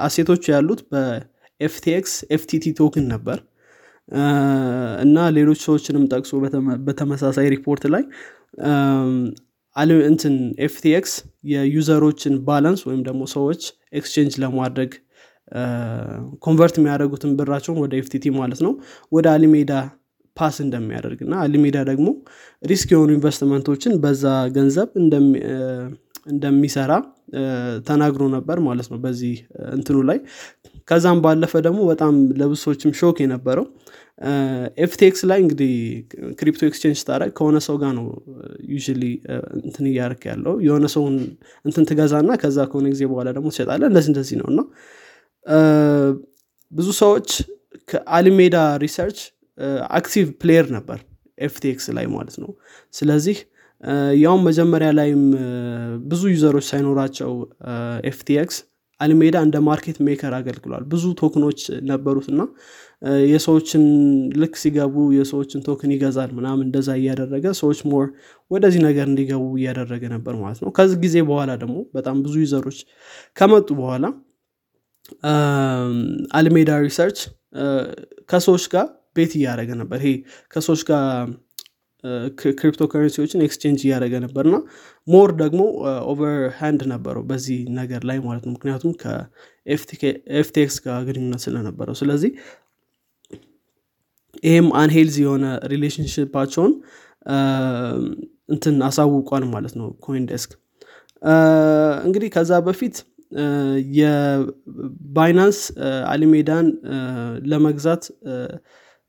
asset 0.06 0.27
ኦቹ 0.27 0.44
ያሉት 0.54 0.82
በ 0.92 1.41
FTX 1.41 2.14
FTT 2.38 2.74
token 2.80 3.06
ነበር 3.14 3.38
እና 5.02 5.18
ሌሎች 5.30 5.60
ሰዎችንም 5.66 6.04
ጠቅሶ 6.14 6.32
በተመሳሳይ 6.88 7.48
ሪፖርት 7.50 7.84
ላይ 7.94 8.04
እንትን 10.06 10.36
FTX 10.60 11.14
የ 11.52 11.66
user 11.66 11.93
ኦችን 11.93 12.34
balance 12.48 12.82
ወይም 12.88 13.02
ደግሞ 13.04 13.22
ሰዎች 13.36 13.62
ኤክስቼንጅ 13.94 14.34
ለማድረግ 14.44 14.92
ኮንቨርት 16.40 16.76
የሚያደርጉትን 16.80 17.32
ብራቸውን 17.40 17.80
ወደ 17.84 17.94
ኤፍቲቲ 18.02 18.26
ማለት 18.38 18.60
ነው 18.66 18.74
ወደ 19.12 19.28
አሊሜዳ 19.36 19.72
ፓስ 20.38 20.58
እንደሚያደርግ 20.66 21.20
እና 21.26 21.34
አሊሜዳ 21.46 21.78
ደግሞ 21.90 22.08
ሪስክ 22.64 22.90
የሆኑ 22.94 23.10
ኢንቨስትመንቶችን 23.18 23.94
በዛ 24.04 24.26
ገንዘብ 24.58 24.90
እንደሚሰራ 26.28 26.92
ተናግሮ 27.88 28.24
ነበር 28.36 28.58
ማለት 28.68 28.88
ነው 28.92 29.00
በዚህ 29.06 29.36
እንትኑ 29.76 29.98
ላይ 30.10 30.20
ከዛም 30.92 31.20
ባለፈ 31.24 31.54
ደግሞ 31.66 31.82
በጣም 31.90 32.14
ለብሶችም 32.40 32.92
ሾክ 33.00 33.18
የነበረው 33.24 33.66
ኤፍቲኤክስ 34.78 35.22
ላይ 35.30 35.40
እንግዲህ 35.44 35.72
ክሪፕቶ 36.40 36.62
ኤክስቼንጅ 36.68 36.98
ስታደረግ 37.02 37.32
ከሆነ 37.38 37.58
ሰው 37.68 37.76
ጋር 37.82 37.92
ነው 38.00 38.08
ዩሊ 38.74 39.04
እንትን 39.60 39.86
እያደረክ 39.92 40.22
ያለው። 40.32 40.56
የሆነ 40.66 40.86
ሰውን 40.96 41.16
እንትን 41.66 41.86
ትገዛና 41.90 42.32
ከዛ 42.42 42.58
ከሆነ 42.72 42.88
ጊዜ 42.94 43.04
በኋላ 43.12 43.30
ደግሞ 43.38 43.50
ትሸጣለ 43.54 43.82
እንደዚህ 43.90 44.12
እንደዚህ 44.14 44.38
ነው። 44.42 44.48
እና 44.52 44.60
ብዙ 46.72 46.88
ሰዎች 47.00 47.30
ከአላሜዳ 47.90 48.58
research 48.84 49.20
active 49.98 50.28
player 50.42 50.68
ነበር 50.76 51.00
FTX 51.38 51.88
ላይ 51.98 52.06
ማለት 52.16 52.36
ነው። 52.44 52.52
ስለዚህ 52.94 53.38
ያውም 54.22 54.44
መጀመሪያ 54.50 54.90
ላይም 55.00 55.24
ብዙ 56.06 56.22
user 56.34 56.50
ኦች 56.50 56.66
ሳይኖራቸው 56.72 57.32
FTX 58.04 58.58
አላሜዳ 59.02 59.36
እንደ 59.46 59.58
market 59.68 59.98
maker 60.08 60.34
አገልግሏል። 60.38 60.84
ብዙ 60.92 61.04
token 61.22 61.43
ኦች 61.43 61.60
ነበሩት 61.90 62.28
እና 62.34 62.42
የሰዎችን 63.30 63.84
ልክ 64.42 64.56
ሲገቡ 64.62 64.96
የሰዎችን 65.18 65.64
token 65.68 65.94
ይገዛል 65.96 66.32
ምናምን 66.38 66.66
እንደዛ 66.68 66.90
እያደረገ 67.00 67.46
ሰዎች 67.62 67.80
more 67.92 68.06
ወደዚህ 68.52 68.82
ነገር 68.88 69.06
እንዲገቡ 69.12 69.46
እያደረገ 69.60 70.04
ነበር 70.16 70.36
ማለት 70.42 70.60
ነው። 70.64 70.72
ከዚህ 70.78 71.00
ጊዜ 71.06 71.18
በኋላ 71.30 71.52
ደግሞ 71.64 71.78
በጣም 71.98 72.18
ብዙ 72.26 72.36
user 72.44 72.62
ኦች 72.62 72.80
ከመጡ 73.38 73.70
በኋላ 73.82 74.06
አላሜዳ 76.38 76.72
research 76.86 77.20
ከሰዎች 78.30 78.66
ጋር 78.74 78.86
bet 79.18 79.32
እያደረገ 79.38 79.72
ነበር። 79.80 80.00
ይሄ 80.02 80.12
ከሰዎች 80.54 80.82
ጋር 80.90 81.02
cryptocurrency 82.60 82.84
ዎችን 82.92 83.44
exchange 83.46 83.82
እያደረገ 83.86 84.14
ነበር 84.26 84.44
እና 84.50 84.58
more 85.08 85.30
ደግሞ 85.42 85.62
over 86.12 86.40
hand 86.60 86.82
ነበረው 86.94 87.24
በዚህ 87.30 87.60
ነገር 87.80 88.02
ላይ 88.10 88.18
ማለት 88.26 88.44
ነው። 88.48 88.54
ምክንያቱም 88.56 88.94
ከ 89.02 89.72
FTX 89.72 90.78
ጋር 90.86 91.00
ግንኙነት 91.10 91.44
ስለነበረው። 91.46 91.98
ስለዚህ 92.02 92.32
ይህም 94.44 94.68
unhealthy 94.82 95.16
የሆነ 95.24 95.46
relationship 95.72 96.30
ኣቸውን 96.30 96.74
እንትን 98.54 98.76
አሳውቋል 98.88 99.44
ማለት 99.54 99.74
ነው 99.80 99.88
ኮይን 100.06 100.26
ዴስክ 100.32 100.52
እንግዲህ 102.06 102.30
ከዛ 102.36 102.52
በፊት 102.68 102.96
የባይናንስ 104.00 105.60
አላሜዳን 106.12 106.68
ለመግዛት 107.52 108.04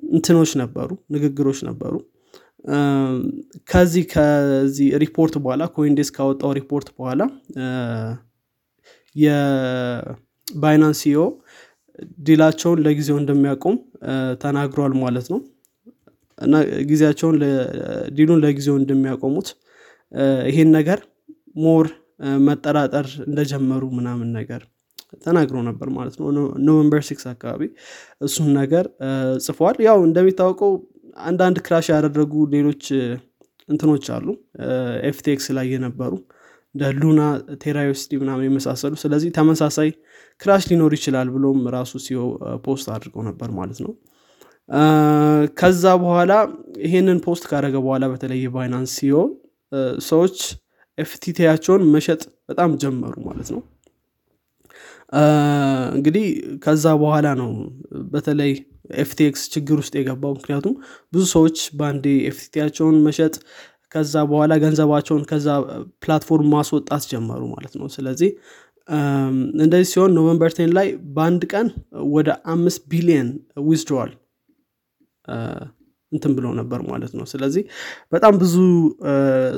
እንትኖች 0.03 0.53
ነበሩ 0.63 0.89
ንግግሮች 1.15 1.61
ነበሩ 1.69 1.95
ከዚህ 3.69 4.05
ከዚህ 4.13 4.89
ሪፖርት 5.03 5.35
በኋላ 5.45 5.63
ኮይን 5.77 5.93
ዴስክ 5.93 6.11
ካወጣው 6.17 6.51
ሪፖርት 6.59 6.89
በኋላ 6.99 7.23
የባይናንስ 9.17 11.01
CEO 11.03 11.23
deal 12.27 12.43
ኣቸውን 12.43 12.79
ለጊዜው 12.87 13.17
እንደሚያቆም 13.23 13.77
ተናግሯል 14.45 14.93
ማለት 15.03 15.27
ነው። 15.33 15.41
እና 16.39 16.55
ጊዜያቸውን 16.91 17.37
deal 18.17 18.29
ኡን 18.29 18.41
ለጊዜው 18.45 18.77
እንደሚያቆሙት 18.81 19.49
ይሄን 20.51 20.71
ነገር 20.79 21.01
more 21.65 21.87
መጠራጠር 22.47 23.07
እንደጀመሩ 23.29 23.83
ምናምን 23.99 24.29
ነገር 24.39 24.63
ተናግሮ 25.25 25.57
ነበር 25.69 25.89
ማለት 25.97 26.15
ነው። 26.21 26.27
November 26.67 27.03
six 27.09 27.25
አካባቢ 27.33 27.63
እሱን 28.27 28.51
ነገር 28.61 28.85
ጽፏል 29.47 29.77
ያው 29.89 29.99
እንደሚታወቀው 30.09 30.73
አንዳንድ 31.17 31.57
crash 31.67 31.87
ያደረጉ 31.93 32.33
ሌሎች 32.55 32.85
እንትኖች 33.69 34.07
አሉ። 34.15 34.27
FTX 35.11 35.47
ላይ 35.57 35.67
የነበሩ 35.75 36.13
እንደ 36.75 36.85
ሉና 37.01 37.23
ቴራ 37.63 37.96
USD 37.96 38.13
ምናምን 38.21 38.45
የመሳሰሉ 38.47 38.93
ስለዚህ 39.03 39.31
ተመሳሳይ 39.39 39.91
crash 40.41 40.65
ሊኖር 40.71 40.93
ይችላል 40.99 41.29
ብሎም 41.35 41.59
ራሱ 41.75 41.93
CEO 42.05 42.21
post 42.65 42.87
አድርገው 42.95 43.23
ነበር 43.29 43.51
ማለት 43.59 43.81
ነው። 43.85 43.93
ከዛ 45.57 45.85
በኋላ 46.03 46.33
ይሄንን 46.85 47.19
post 47.25 47.45
ካደረገ 47.51 47.77
በኋላ 47.85 48.05
በተለይ 48.13 48.41
የባይናንስ 48.45 48.93
CEO 48.99 49.17
ሰዎች 50.09 50.39
FTT 50.99 51.20
ያቸውን 51.20 51.83
መሸጥ 51.95 52.21
በጣም 52.49 52.71
ጀመሩ 52.83 53.15
ማለት 53.29 53.49
ነው። 53.55 53.63
እንግዲህ 55.97 56.27
ከዛ 56.65 56.85
በኋላ 57.03 57.29
ነው 57.41 57.51
በተለይ 58.13 58.53
FTX 59.03 59.43
ችግር 59.55 59.77
ውስጥ 59.83 59.95
የገባው። 59.99 60.33
ምክንያቱም 60.39 60.75
ብዙ 61.13 61.23
ሰዎች 61.35 61.59
በአንዴ 61.79 62.07
FTT 62.31 62.47
ያቸውን 62.47 62.97
መሸጥ 63.07 63.35
ከዛ 63.95 64.15
በኋላ 64.31 64.53
ገንዘባቸውን 64.63 65.25
ከዛ 65.31 65.49
platform 66.05 66.49
ማስወጣት 66.55 67.05
ጀመሩ 67.11 67.43
ማለት 67.53 67.75
ነው። 67.81 67.89
ስለዚህ 67.97 68.31
እንደዚህ 69.63 69.89
ሲሆን 69.91 70.13
November 70.17 70.53
ten 70.57 70.71
ላይ 70.79 70.87
በአንድ 71.17 71.43
ቀን 71.53 71.67
ወደ 72.15 72.29
አምስት 72.55 72.83
ቢሊየን 72.93 73.29
withdrawal 73.67 74.11
እንትን 76.13 76.33
ብለው 76.37 76.53
ነበር 76.59 76.81
ማለት 76.89 77.13
ነው። 77.19 77.27
ስለዚህ 77.33 77.63
በጣም 78.13 78.33
ብዙ 78.43 78.55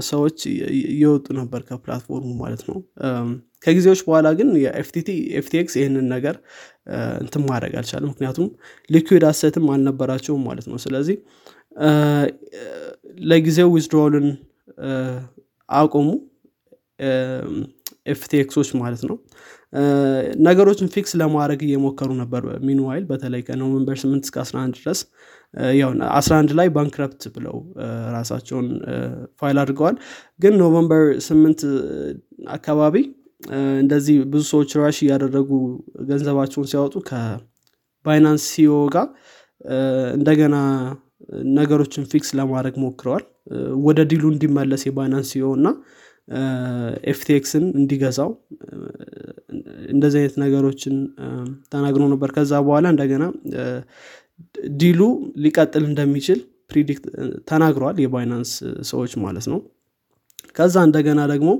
ሰዎች 0.08 0.38
እየወጡ 0.92 1.26
ነበር 1.40 1.60
ከ 1.68 1.79
platform 1.79 2.20
ኡ 2.20 2.30
ማለት 2.42 2.62
ነው 2.68 2.76
ከጊዜዎች 3.64 4.00
በኋላ 4.06 4.28
ግን 4.38 4.48
የ 4.62 4.81
FTT 4.81 5.08
FTX 5.40 5.74
ይህንን 5.80 6.06
ነገር 6.14 6.36
እንትን 7.22 7.42
ማድረግ 7.50 7.72
አልቻለም። 7.80 8.10
ምክንያቱም 8.12 8.48
liquid 8.90 9.24
asset 9.30 9.56
ም 9.56 9.66
አልነበራቸውም 9.74 10.42
ማለት 10.48 10.66
ነው። 10.72 10.78
ስለዚህ 10.84 11.16
ለጊዜው 13.24 13.70
withdrawal 13.76 14.20
ን 14.20 14.28
አቆሙ። 15.68 16.08
FTX 18.12 18.36
ኦች 18.36 18.68
ማለት 18.80 19.02
ነው። 19.08 19.16
ነገሮችን 20.46 20.88
fix 20.94 21.12
ለማድረግ 21.20 21.60
እየሞከሩ 21.66 22.10
ነበር 22.20 22.42
meanwhile 22.66 23.04
በተለይ 23.10 23.42
ከ 23.46 23.56
November 23.56 23.96
8 24.02 24.26
እስከ 24.26 24.36
11 24.42 24.76
ድረስ። 24.78 25.00
ያው 25.80 25.90
11 26.12 26.54
ላይ 26.58 26.68
bankrupt 26.76 27.22
ብለው 27.36 27.56
ራሳቸውን 28.16 28.68
ፋይል 29.40 29.58
አድርገዋል። 29.62 29.96
ግን 30.40 30.54
November 30.62 31.02
8 31.26 31.64
አካባቢ 32.56 32.96
እንደዚህ 33.80 34.16
ብዙ 34.32 34.42
ሰዎች 34.50 34.70
rush 34.80 34.98
እያደረጉ 35.04 35.50
ገንዘባቸውን 36.08 36.68
ሲያወጡ 36.70 36.94
ከ 37.08 37.38
Binance 37.38 38.44
CEO 38.52 38.76
ጋር 38.94 39.06
እንደገና 40.16 40.56
ነገሮችን 41.54 42.08
fix 42.12 42.30
ለማድረግ 42.38 42.74
ሞክረዋል። 42.84 43.24
ወደ 43.86 44.00
deal 44.10 44.20
ኡ 44.20 44.24
እንዲመለስ 44.32 44.82
የ 44.86 44.96
Binance 44.96 45.28
CEO 45.32 45.48
እና 45.58 45.68
FTX 47.12 47.43
ን 47.43 47.64
እንዲገዛው 47.80 48.30
እንደዚህ 49.94 50.18
አይነት 50.20 50.36
ነገሮችን 50.44 50.94
ተናግሮ 51.72 52.02
ነበር። 52.12 52.30
ከዛ 52.36 52.52
በኋላ 52.66 52.86
እንደገና 52.94 53.24
deal 54.80 54.94
ኡ 54.94 55.00
ሊቀጥል 55.44 55.84
እንደሚችል 55.90 56.38
predict 56.70 57.04
ተናግረዋል 57.50 57.96
የ 58.04 58.15
Binance 58.15 58.52
ሰዎች 58.90 59.12
ማለት 59.24 59.46
ነው። 59.52 59.58
ከዛ 60.56 60.76
እንደገና 60.88 61.20
ደግሞ 61.32 61.50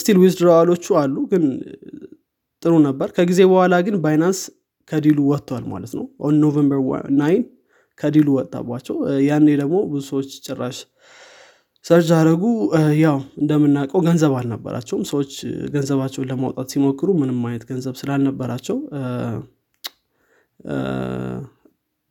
still 0.00 0.18
withdrawal 0.22 0.68
ኦቹ 0.68 0.86
አሉ 1.00 1.16
ግን 1.32 1.44
ጥሩ 2.62 2.72
ነበር። 2.86 3.08
ከጊዜ 3.16 3.40
በኋላ 3.50 3.74
ግን 3.86 3.96
Binance 4.04 4.40
ከ 4.90 4.97
deal 4.97 5.11
ኡ 5.11 5.18
ወጥቷል 5.30 5.64
ማለት 5.72 5.92
ነው። 5.98 6.04
on 6.20 6.34
November 6.42 6.80
nine 7.18 7.42
ከ 8.00 8.07
deal 8.07 8.21
ኡ 8.21 8.28
ወጣባቸው። 8.38 8.96
ያኔ 9.28 9.46
ደግሞ 9.60 9.76
ብዙ 9.90 10.02
ሰዎች 10.10 10.30
ጭራሽ 10.46 10.78
search 11.84 12.08
አደረጉ 12.16 12.44
ያው 13.02 13.18
እንደምናውቀው 13.40 14.00
ገንዘብ 14.06 14.32
አልነበራቸውም። 14.38 15.02
ሰዎች 15.10 15.32
ገንዘባቸውን 15.74 16.28
ለማውጣት 16.30 16.68
ሲሞክሩ 16.72 17.08
ምንም 17.20 17.38
አይነት 17.48 17.64
ገንዘብ 17.70 17.94
ስላልነበራቸው 18.00 18.78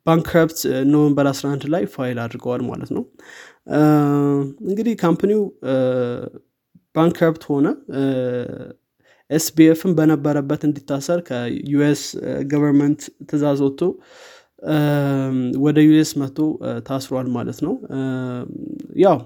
bankrupt 0.06 0.58
November 0.92 1.26
11 1.30 1.64
ላይ 1.74 1.82
ፋይል 1.94 2.18
አድርገዋል 2.24 2.62
ማለት 2.68 2.90
ነው። 2.96 3.02
እንግዲህ 4.68 4.94
company 5.02 5.33
ው 5.33 5.42
bankrupt 6.98 7.44
ሆነ። 7.50 7.66
SBF 9.30 9.67
ን 9.67 9.92
በነበረበት 9.96 10.62
እንዲታሰር 10.68 11.18
ከ 11.26 11.64
US 11.64 12.02
government 12.50 13.00
ትእዛዝ 13.30 13.58
ወጥቶ 13.66 13.80
ወደ 15.64 15.78
US 15.86 16.10
መጥቶ 16.20 16.38
ታስሯል 16.86 17.26
ማለት 17.36 17.58
ነው። 17.66 17.74
ያው 19.04 19.18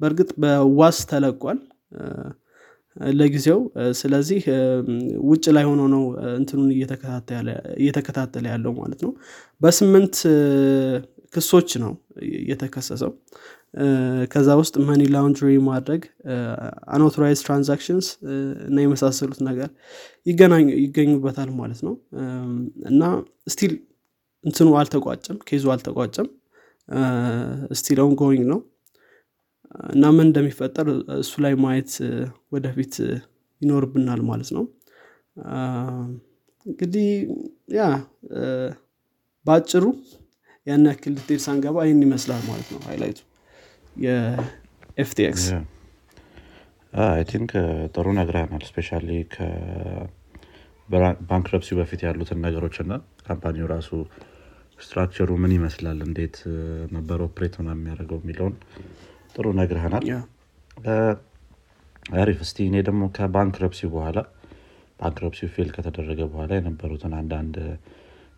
በእርግጥ 0.00 0.30
በዋስ 0.42 0.98
ተለቋል። 1.10 1.58
ለጊዜው 3.16 3.58
ስለዚህ 3.98 4.42
ውጭ 5.26 5.44
ላይ 5.56 5.64
ሆኖ 5.68 5.82
ነው 5.94 6.04
እንትኑን 6.36 6.70
እየተከታተለ 7.78 8.44
ያለው 8.52 8.72
ማለት 8.78 9.00
ነው። 9.06 9.12
በስምንት 9.60 10.14
ክሶች 11.34 11.70
ነው 11.82 11.92
የተከሰሰው 12.50 13.12
ከዛ 14.32 14.48
ውስጥ 14.60 14.74
money 14.88 15.02
laundry 15.14 15.50
ማድረግ 15.68 16.02
unauthorized 16.94 17.40
transactions 17.44 18.06
እና 18.68 18.76
የመሳሰሉት 18.84 19.40
ነገር 19.48 19.68
ይገኙበታል 20.82 21.50
ማለት 21.58 21.80
ነው። 21.86 21.94
እና 22.90 23.02
still 23.54 23.74
እንትኑ 24.44 24.68
አልተቋጨም 24.80 25.38
case 25.48 25.59
ኡ 25.59 25.64
አልተቋጨም። 25.74 26.28
still 27.78 28.00
ongoing 28.02 28.44
ነው። 28.52 28.60
እና 29.90 30.04
ምን 30.16 30.26
እንደሚፈጠር 30.26 30.88
እሱ 31.18 31.32
ላይ 31.44 31.54
ማየት 31.64 31.92
ወደፊት 32.54 32.94
ይኖርብናል 33.60 34.20
ማለት 34.30 34.50
ነው። 34.56 34.64
እንግዲህ 36.66 37.08
ያ 37.76 37.82
በአጭሩ 39.46 39.84
ያን 40.66 40.86
ያክል 40.90 41.12
detail 41.18 41.40
ሳንገባ 41.44 41.84
ይህን 41.86 42.00
ይመስላል 42.06 42.42
ማለት 42.48 42.68
ነው 42.74 42.80
highlight 42.88 43.12
ኡ 43.12 43.18
የ 43.96 44.45
FTX? 44.45 45.44
I 47.04 47.22
think 47.30 47.50
ጥሩ 47.94 48.06
ነግረናል 48.18 48.62
especially 48.68 48.88
bankruptcy 51.30 51.68
በፊት 51.78 52.00
ያሉትን 52.06 52.38
ነገሮች 52.46 52.76
እና 52.82 52.92
company 53.26 53.57
ው 53.57 53.66
ራሱ 53.72 53.88
structure 54.78 55.20
ኡ 55.20 55.30
ምን 55.42 55.52
ይመስላል? 55.56 55.98
እንዴት 56.06 56.36
ነበር 56.96 57.18
ኦፕሬት 57.26 57.54
ሆና 57.58 57.70
የሚያደርገው 57.76 58.18
የሚለውን 58.22 58.54
ጥሩ 59.34 59.46
ነግረናል 59.60 60.06
አሪፍ። 62.16 62.40
እስቲ 62.46 62.58
እኔ 62.68 62.76
ደግሞ 62.88 63.04
ከ 63.16 63.27
bankruptcy 63.27 63.80
በኋላ 63.94 64.18
bankruptcy 65.00 65.48
file 65.54 65.70
ከተደረገ 65.76 66.20
በኋላ 66.32 66.50
የነበሩትን 66.58 67.14
አንዳንድ 67.20 67.56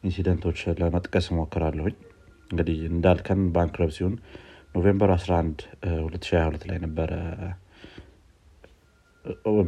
incident 0.05 0.42
ኦች 0.42 0.61
ለመጥቀስ 0.81 1.27
ሞክራለሁኝ 1.39 1.97
እንግዲህ 2.51 2.79
እንዳልከን 2.91 3.41
bankruptcy 3.55 4.15
ውን 4.75 4.87
November 4.87 5.11
11 5.15 5.63
2022 5.85 6.67
ላይ 6.71 6.79
ነበረ። 6.85 7.11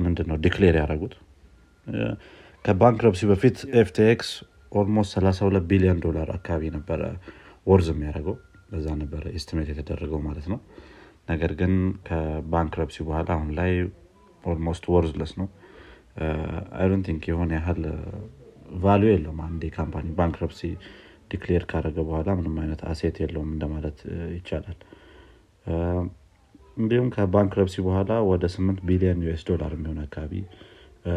ምንድን 0.03 0.29
declare 0.45 0.75
ያደረጉት? 0.81 1.15
ከ 2.65 2.74
bankruptcy 2.74 3.23
በፊት 3.31 3.57
FTX 3.81 4.31
almost 4.73 5.13
32 5.17 5.67
billion 5.71 5.99
dollar 6.07 6.29
አካባቢ 6.37 6.63
ነበረ 6.77 7.01
worth 7.67 7.89
የሚያደርገው። 7.93 8.37
በዛ 8.71 8.87
ነበረ 9.01 9.23
estimate 9.39 9.69
የተደረገው 9.73 10.21
ማለት 10.27 10.47
ነው። 10.53 10.59
ነገር 11.29 11.53
ግን 11.61 11.73
ከ 12.09 12.24
bankruptcy 12.24 12.99
በኋላ 13.09 13.29
አሁን 13.37 13.51
ላይ 13.59 13.73
almost 14.45 14.85
worthless 14.95 15.33
ነው። 15.41 15.49
I 16.79 16.83
don't 16.83 17.03
think 17.07 17.25
የሆነ 17.31 17.51
ያህል 17.59 17.83
value 18.83 19.03
የለውም። 19.11 19.41
አንድ 19.47 19.63
company 19.77 20.09
bankruptcy 20.19 20.63
declare 21.31 21.65
ካደረገ 21.71 21.99
በኋላ 22.09 22.31
ምንም 22.39 22.57
አይነት 22.63 22.81
asset 22.91 23.17
የለውም 23.23 23.51
እንደማለት 23.55 23.99
ይቻላል። 24.37 24.79
እንዲሁም 26.77 27.09
ከ 27.15 27.25
bankruptcy 27.25 27.77
በኋላ 27.87 28.13
ወደ 28.31 28.45
8 28.53 28.83
billion 28.89 29.23
US 29.27 29.43
dollar 29.49 29.73
የሚሆን 29.77 29.99
አካባቢ 30.05 30.35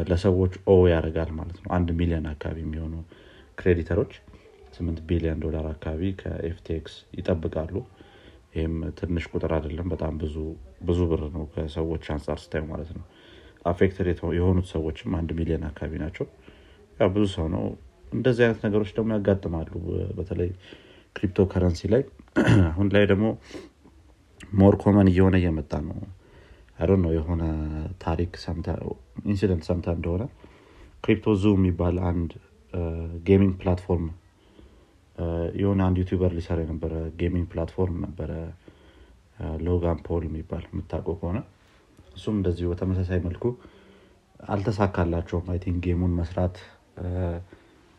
ለሰዎች 0.10 0.54
owe 0.68 0.76
ያደርጋል 0.92 1.32
ማለት 1.40 1.58
ነው። 1.62 1.70
አንድ 1.78 1.90
ሚሊዮን 2.00 2.28
አካባቢ 2.32 2.60
የሚሆኑ 2.66 2.94
creditor 3.58 3.95
ኦች 3.95 4.14
8 4.78 5.02
billion 5.10 5.42
dollar 5.46 5.66
አካባቢ 5.74 6.04
ከ 6.22 6.51
FTX 6.51 6.96
ይጠብቃሉ። 7.18 7.76
ይህም 8.56 8.76
ትንሽ 8.98 9.26
ቁጥር 9.32 9.52
አይደለም 9.58 9.88
በጣም 9.94 10.14
ብዙ 10.88 11.00
ብር 11.12 11.22
ነው 11.36 11.44
ከሰዎች 11.54 12.04
አንጻር 12.16 12.40
ስታዩ 12.44 12.64
ማለት 12.72 12.90
ነው። 12.98 13.06
affected 13.66 14.08
የሆኑት 14.38 14.68
ሰዎችም 14.74 15.16
አንድ 15.20 15.30
ሚሊዮን 15.40 15.66
አካባቢ 15.70 15.94
ናቸው። 16.04 16.26
ብዙ 17.14 17.26
ሰው 17.36 17.48
ነው 17.54 17.64
እንደዚህ 18.14 18.44
አይነት 18.46 18.60
ነገሮች 18.66 18.90
ደግሞ 18.98 19.12
ያጋጥማሉ። 19.18 19.72
በተለይ 20.18 20.50
ክሪፕቶ 21.16 21.40
ከረንሲ 21.52 21.82
ላይ 21.94 22.04
አሁን 22.72 22.88
ላይ 22.96 23.04
ደግሞ 23.12 23.26
more 24.54 24.76
common 24.82 25.08
እየሆነ 25.12 25.36
እየመጣ 25.42 25.74
ነው። 25.88 26.00
አይ 26.80 27.00
ነው 27.04 27.12
የሆነ 27.16 27.44
ታሪክ 28.04 28.32
incident 29.26 29.64
ሰምተ 29.70 29.88
እንደሆነ 29.98 30.24
CryptoZoo 31.04 31.54
የሚባል 31.58 31.96
አንድ 32.10 32.32
gaming 33.28 33.54
platform 33.62 34.06
የሆነ 35.62 35.80
አንድ 35.88 35.98
YouTuber 36.02 36.32
ሊሰራ 36.38 36.60
የነበረ 36.64 36.94
gaming 37.20 37.48
platform 37.52 37.98
ነበረ። 38.06 38.32
ሎጋን 39.66 40.00
ፖል 40.06 40.24
የሚባል 40.28 40.64
የምታውቀው 40.70 41.16
ከሆነ 41.20 41.38
እሱም 42.16 42.36
እንደዚሁ 42.40 42.66
በተመሳሳይ 42.72 43.20
መልኩ 43.26 43.46
አልተሳካላቸውም። 44.50 45.48
I 45.52 45.60
think 45.64 45.80
game 45.86 46.00
ኡን 46.00 46.14
መስራት 46.20 46.56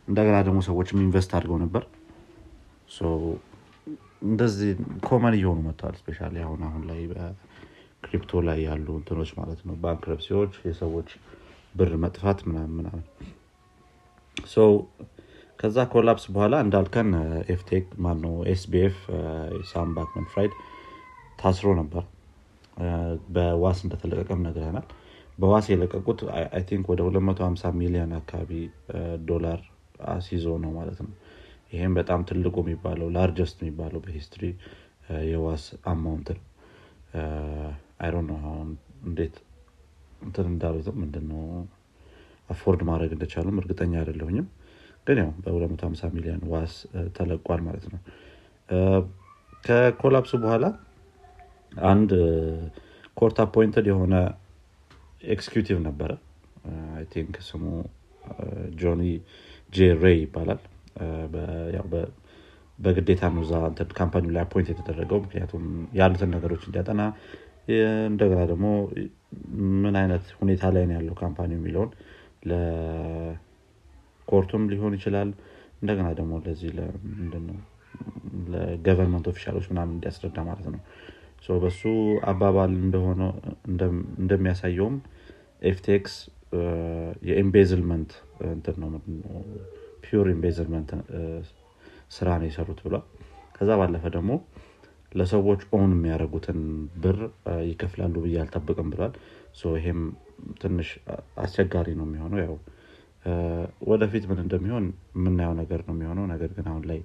እንደገና 0.09 0.37
ደግሞ 0.47 0.59
ሰዎችም 0.67 1.03
invest 1.05 1.31
አድርገው 1.37 1.59
ነበር። 1.65 1.85
እንደዚህ 4.27 4.71
common 5.07 5.35
እየሆኑ 5.39 5.59
መጥተዋል 5.67 5.97
especially 6.01 6.19
አሁን 6.45 6.61
አሁን 6.69 6.83
ላይ 6.91 7.01
በ 7.13 7.45
crypto 7.45 8.43
ላይ 8.49 8.59
ያሉ 8.67 8.87
እንትኖች 8.99 9.31
ማለት 9.39 9.61
ነው። 9.69 9.75
bankruptcy 9.83 10.34
ዎች 10.34 10.55
የሰዎች 10.69 11.11
ብር 11.75 11.93
መጥፋት 12.05 12.41
ምናምን 12.49 12.73
ምናምን። 12.79 13.05
ከዛ 15.59 15.79
collapse 15.93 16.25
በኋላ 16.33 16.55
እንዳልከን 16.65 17.11
FTX 17.53 17.85
ማነው 18.05 18.35
SBF 18.53 18.97
ሳም 19.71 19.93
ፍራይድ 20.33 20.55
ታስሮ 21.41 21.69
ነበር። 21.81 22.05
በዋስ 23.35 23.79
እንደተለቀቀም 23.85 24.43
ነግረናል። 24.47 24.87
በዋስ 25.39 25.67
የለቀቁት 25.71 26.21
I 26.53 26.63
think 26.69 26.85
ወደ 26.93 27.01
250 27.09 27.73
ሚሊዮን 27.81 28.13
አካባቢ 28.19 28.51
ዶላር 29.31 29.61
አስይዞ 30.11 30.47
ነው 30.63 30.73
ማለት 30.79 30.99
ነው። 31.05 31.13
ይሄም 31.73 31.95
በጣም 31.99 32.21
ትልቁ 32.29 32.57
የሚባለው 32.63 33.09
largest 33.17 33.57
የሚባለው 33.63 34.01
በ 34.05 34.14
history 34.14 34.45
የዋስ 35.31 35.65
amount 35.91 36.29
ነው። 36.37 36.45
አይሮን 38.01 38.27
ነው 38.31 38.39
አሁን 38.45 38.69
እንዴት 39.07 39.35
እንትን 40.23 40.47
እንዳሉትም 40.53 40.97
ምንድነው 41.03 41.43
afford 42.51 42.81
ማድረግ 42.89 43.11
እንደቻሉም 43.17 43.59
እርግጠኛ 43.61 43.93
አይደለሁኝም። 44.01 44.47
ግን 45.07 45.19
ያው 45.23 45.31
በ250 45.45 46.11
ሚሊዮን 46.15 46.43
ዋስ 46.53 46.75
ተለቋል 47.17 47.61
ማለት 47.67 47.85
ነው። 47.93 48.01
ከ 49.65 49.76
collapse 49.76 50.23
ኡ 50.23 50.35
በኋላ 50.43 50.65
አንድ 51.87 52.11
court 53.17 53.39
appointed 53.45 53.87
የሆነ 53.91 54.15
executive 55.35 55.79
ነበረ። 55.87 56.11
think 57.13 57.35
ስሙ 57.49 57.65
ጆኒ 58.81 59.03
ጄ 59.75 59.89
ሬይ 60.03 60.19
ይባላል። 60.23 60.61
በግዴታ 62.79 63.23
ነው 63.35 63.43
እዛ 63.45 63.53
company 63.99 64.25
ላይ 64.35 64.43
appoint 64.45 64.69
የተደረገው። 64.73 65.19
ምክንያቱም 65.25 65.65
ያሉትን 65.99 66.31
ነገሮች 66.37 66.63
እንዲያጠና 66.69 67.03
እንደገና 68.11 68.41
ደግሞ 68.51 68.67
ምን 69.83 69.95
አይነት 70.01 70.25
ሁኔታ 70.41 70.63
ላይ 70.75 70.85
ነው 70.89 70.95
ያለው 70.99 71.15
company 71.23 71.51
የሚለውን 71.57 71.91
ለ 72.51 72.68
court 72.68 73.10
ኡም 73.10 73.45
ሊሆን 74.73 74.95
ይችላል። 74.99 75.31
እንደገና 75.81 76.09
ደግሞ 76.19 76.33
ለዚህ 76.45 76.71
ለ 78.53 78.65
government 78.65 79.27
official 79.33 79.55
ኦች 79.55 79.67
ምናምን 79.73 79.95
እንዲያስረዳ 79.97 80.39
ማለት 80.49 80.67
ነው። 80.75 80.81
በሱ 81.59 81.83
አባባል 82.31 82.73
እንደሆነ 82.81 83.23
እንደሚያሳየውም 84.23 84.95
FTX 85.63 86.15
የ 87.29 87.40
embezzlement 87.40 88.11
እንትን 88.49 88.77
ነው 88.83 88.91
pure 90.05 90.27
embezzlement 90.33 90.91
ስራ 92.17 92.29
ነው 92.41 92.47
የሰሩት 92.49 92.81
ብሏል። 92.85 93.05
ከዛ 93.57 93.71
ባለፈ 93.81 94.05
ደግሞ 94.17 94.33
ለሰዎች 95.13 95.61
ኦን 95.77 95.91
የሚያደርጉትን 95.97 96.61
ብር 97.03 97.19
ይከፍላሉ 97.69 98.15
ብዬ 98.25 98.37
አልጠብቅም 98.43 98.89
ብሏል። 98.93 99.13
ይሄም 99.75 100.01
ትንሽ 100.61 100.89
አስቸጋሪ 101.43 101.89
ነው 101.99 102.07
የሚሆነው። 102.09 102.41
ያው 102.45 102.55
ወደፊት 103.91 104.25
ምን 104.31 104.39
እንደሚሆን 104.45 104.87
የምናየው 105.17 105.55
ነገር 105.61 105.81
ነው 105.89 105.95
የሚሆነው። 105.97 106.25
ነገር 106.33 106.51
ግን 106.57 106.67
አሁን 106.71 106.83
ላይ 106.91 106.99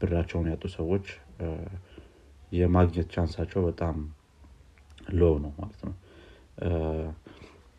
ብራቸውን 0.00 0.46
ያጡ 0.52 0.64
ሰዎች 0.76 1.06
የማግኘት 2.52 3.08
chance 3.14 3.37
አቸው 3.37 3.60
በጣም 3.68 3.96
low 5.12 5.30
ነው 5.44 5.52
ማለት 5.58 5.80
ነው 5.86 5.94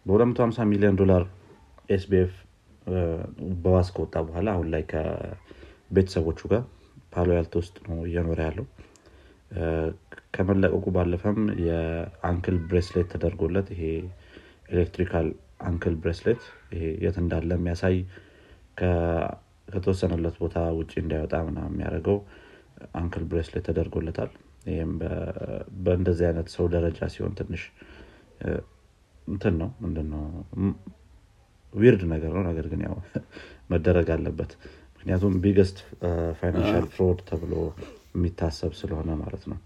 በ250 0.10 0.66
ሚሊዮን 0.72 0.96
ዶላር 1.00 1.24
SBF 1.90 2.32
በዋስ 3.64 3.90
ከወጣ 3.96 4.16
በኋላ 4.28 4.48
አሁን 4.56 4.68
ላይ 4.74 4.84
ከቤተሰቦቹ 4.92 6.40
ጋር 6.52 6.64
ፓሎ 7.14 7.30
አልቶ 7.38 7.54
ውስጥ 7.62 7.76
ነው 7.88 8.00
እየኖረ 8.08 8.40
ያለው። 8.48 8.66
ከመለቀቁ 10.36 10.86
ባለፈም 10.96 11.38
የ 11.66 11.92
ankle 11.92 12.58
bracelet 12.70 13.08
ተደርጎለት 13.14 13.68
ይሄ 13.76 13.84
electrical 14.74 15.28
ankle 15.66 15.96
bracelet 16.02 16.42
ይሄ 16.74 16.84
የት 17.04 17.18
እንዳለ 17.22 17.52
የሚያሳይ 17.58 17.96
ከተወሰነለት 18.78 20.36
ቦታ 20.44 20.58
ውጭ 20.78 20.92
እንዳይወጣ 21.02 21.36
ምና 21.48 21.60
የሚያደርገው 21.70 22.18
ankle 23.00 23.24
bracelet 23.32 23.66
ተደርጎለታል። 23.70 24.32
ይህም 24.70 24.92
በእንደዚህ 25.84 26.26
አይነት 26.30 26.48
ሰው 26.56 26.66
ደረጃ 26.76 27.00
ሲሆን 27.14 27.34
ትንሽ 27.40 27.64
እንትን 29.30 29.56
ነው 29.62 29.70
ምንድነው 29.84 30.24
weird 31.74 32.04
ነገር 32.14 32.32
ነው። 32.36 32.44
ነገር 32.50 32.68
ግን 32.72 32.82
ያው 32.88 32.96
መደረግ 33.72 34.08
አለበት። 34.16 34.52
ምክንያቱም 34.96 35.34
biggest 35.44 35.78
financial 36.40 36.86
fraud 36.94 37.20
ተብሎ 37.30 37.54
የሚታሰብ 38.16 38.72
ስለሆነ 38.80 39.10
ማለት 39.22 39.44
ነው። 39.52 39.60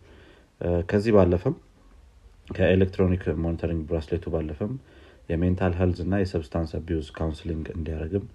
ከዚህ 0.90 1.14
ባለፈም 1.16 1.56
ከ 2.48 2.60
electronic 2.60 3.24
monitoring 3.44 3.82
bracelet 3.90 4.18
ኡ 4.18 4.26
ባለፈም 4.34 4.74
የ 5.30 5.41
mental 5.41 5.74
health 5.80 6.00
እና 6.06 6.16
የ 6.22 6.31
substance 6.31 6.72
abuse 6.80 7.08
counseling 7.18 7.66
እንዲያደርግም 7.76 8.26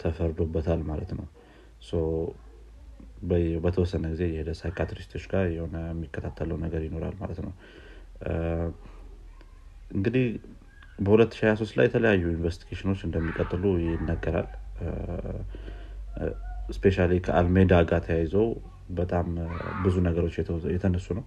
ተፈርዶበታል 0.00 0.80
ማለት 0.90 1.12
ነው። 1.18 1.26
በተወሰነ 3.64 4.04
ጊዜ 4.12 4.22
የሄደ 4.30 4.50
psychiatrist 4.58 5.08
ኦች 5.08 5.24
ጋር 5.30 5.44
የሆነ 5.54 5.76
የሚከታተለው 5.86 6.56
ነገር 6.64 6.82
ይኖራል 6.86 7.14
ማለት 7.22 7.38
ነው 7.44 7.52
እንግዲህ 9.90 10.26
በ2023 10.98 11.78
ላይ 11.78 11.86
የተለያዩ 11.88 12.24
investigation 12.34 12.85
ኦች 12.85 13.00
እንደሚቀጥሉ 13.06 13.64
ይነገራል። 13.84 14.48
specially 16.68 16.96
ከአልሜዳ 17.26 17.72
ጋር 17.88 18.00
ተያይዘው 18.06 18.46
በጣም 18.98 19.26
ብዙ 19.84 19.94
ነገሮች 20.06 20.34
የተነሱ 20.74 21.06
ነው። 21.18 21.24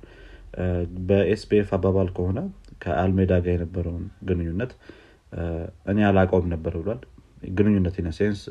በ 1.08 1.32
SBF 1.32 1.70
አባባል 1.78 2.10
ከሆነ 2.18 2.40
ከአልሜዳ 2.84 3.34
ጋር 3.46 3.54
የነበረውን 3.56 4.06
ግንኙነት 4.30 4.72
እኔ 5.92 6.00
አላቀውም 6.10 6.48
ነበር 6.54 6.74
ብሏል። 6.82 7.02
ግንኙነት 7.58 7.96
in 8.02 8.12
a 8.12 8.17
sense 8.17 8.42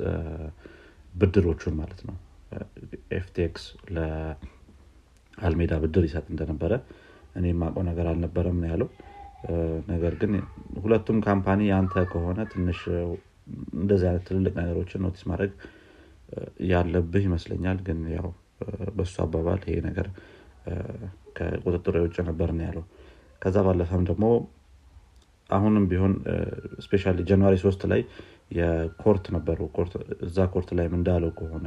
ብድሮቹን 1.15 1.75
ማለት 1.81 2.01
ነው። 2.09 2.17
FTX 3.19 3.65
ለአልሜዳ 3.97 5.73
ብድር 5.83 6.05
ይሰጥ 6.09 6.27
እንደነበረ 6.33 6.73
እኔ 7.39 7.47
የማውቀው 7.53 7.85
ነገር 7.89 8.07
አልነበረም 8.13 8.61
ያለው 8.71 8.89
ነገር 9.91 10.15
ግን 10.21 10.33
ሁለቱም 10.83 11.19
company 11.27 11.61
ያንተ 11.71 12.05
ከሆነ 12.13 12.39
ትንሽ 12.53 12.81
እንደዚህ 13.77 14.07
አይነት 14.09 14.25
ትልልቅ 14.29 14.53
ነገሮችን 14.61 15.03
notice 15.07 15.25
ማድረግ 15.31 15.53
ያለብህ 16.71 17.25
ይመስለኛል። 17.29 17.79
ግን 17.87 17.99
ያው 18.17 18.29
በእሱ 18.97 19.15
አባባል 19.25 19.61
ይሄ 19.67 19.77
ነገር 19.89 20.07
ከቁጥጥር 21.37 21.97
የውጭ 21.99 22.17
ነበር 22.29 22.51
ያለው። 22.67 22.85
ከዛ 23.43 23.57
ባለፈም 23.67 24.05
ደግሞ 24.11 24.27
አሁንም 25.51 25.85
ቢሆን 25.91 26.13
specially 26.85 27.13
January 27.29 27.57
ሶስት 27.65 27.83
ላይ 27.93 28.01
የ 28.59 28.78
court 28.78 29.25
ነበሩ። 29.37 29.61
እዛ 30.27 30.39
court 30.55 30.71
ላይም 30.79 30.95
እንዳለው 30.99 31.31
ከሆነ 31.39 31.67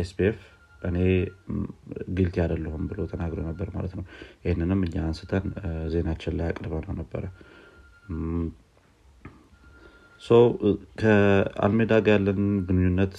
SBF 0.00 0.38
እኔ 0.82 0.98
guilty 2.16 2.36
አይደለሁም 2.44 2.84
ብሎ 2.90 3.00
ተናግሮ 3.10 3.40
ነበር 3.48 3.68
ማለት 3.74 3.92
ነው። 3.98 4.04
ይህንንም 4.44 4.80
እኛ 4.86 4.96
አንስተን 5.06 5.46
ዜናችን 5.92 6.36
ላይ 6.38 6.48
አቅርበነው 6.50 6.96
ነበረ 7.00 7.24
ከአልሜዳ 11.00 11.92
ጋር 12.06 12.14
ያለን 12.16 12.42
ግንኙነት 12.66 13.14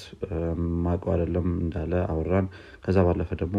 ማቀው 0.85 1.11
አይደለም 1.13 1.47
እንዳለ 1.63 1.93
አወራን። 2.11 2.45
ከዛ 2.83 2.97
ባለፈ 3.07 3.31
ደግሞ 3.41 3.57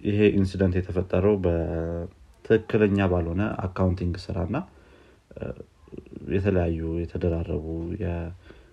ይሄ 0.00 0.20
incident 0.38 0.76
የተፈጠረው 0.78 1.34
በትክክለኛ 1.44 3.06
ባልሆነ 3.12 3.42
accounting 3.66 4.14
ስራ 4.24 4.38
እና 4.48 4.56
የተለያዩ 6.32 6.80
የተደራረቡ 7.02 7.66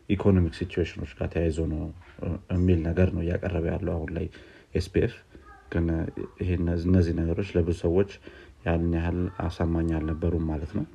የ 0.10 0.19
economic 0.19 0.54
situation 0.60 0.96
ኦች 0.96 1.12
ጋር 1.18 1.28
ተያይዞ 1.34 1.60
ነው 1.74 1.82
የሚል 2.54 2.80
ነገር 2.88 3.10
ነው 3.16 3.22
እያቀረበ 3.26 3.66
ያለው 3.74 3.94
አሁን 3.96 4.12
ላይ 4.18 4.26
SBF 4.76 5.14
ግን 5.74 5.86
እነዚህ 6.84 7.14
ነገሮች 7.20 7.50
ለብዙ 7.56 7.78
ሰዎች 7.84 8.12
ያን 8.66 8.88
ያህል 8.98 9.20
አሳማኝ 9.44 9.90
አልነበሩም 9.98 10.46
ማለት 10.52 10.72
ነው። 10.78 10.86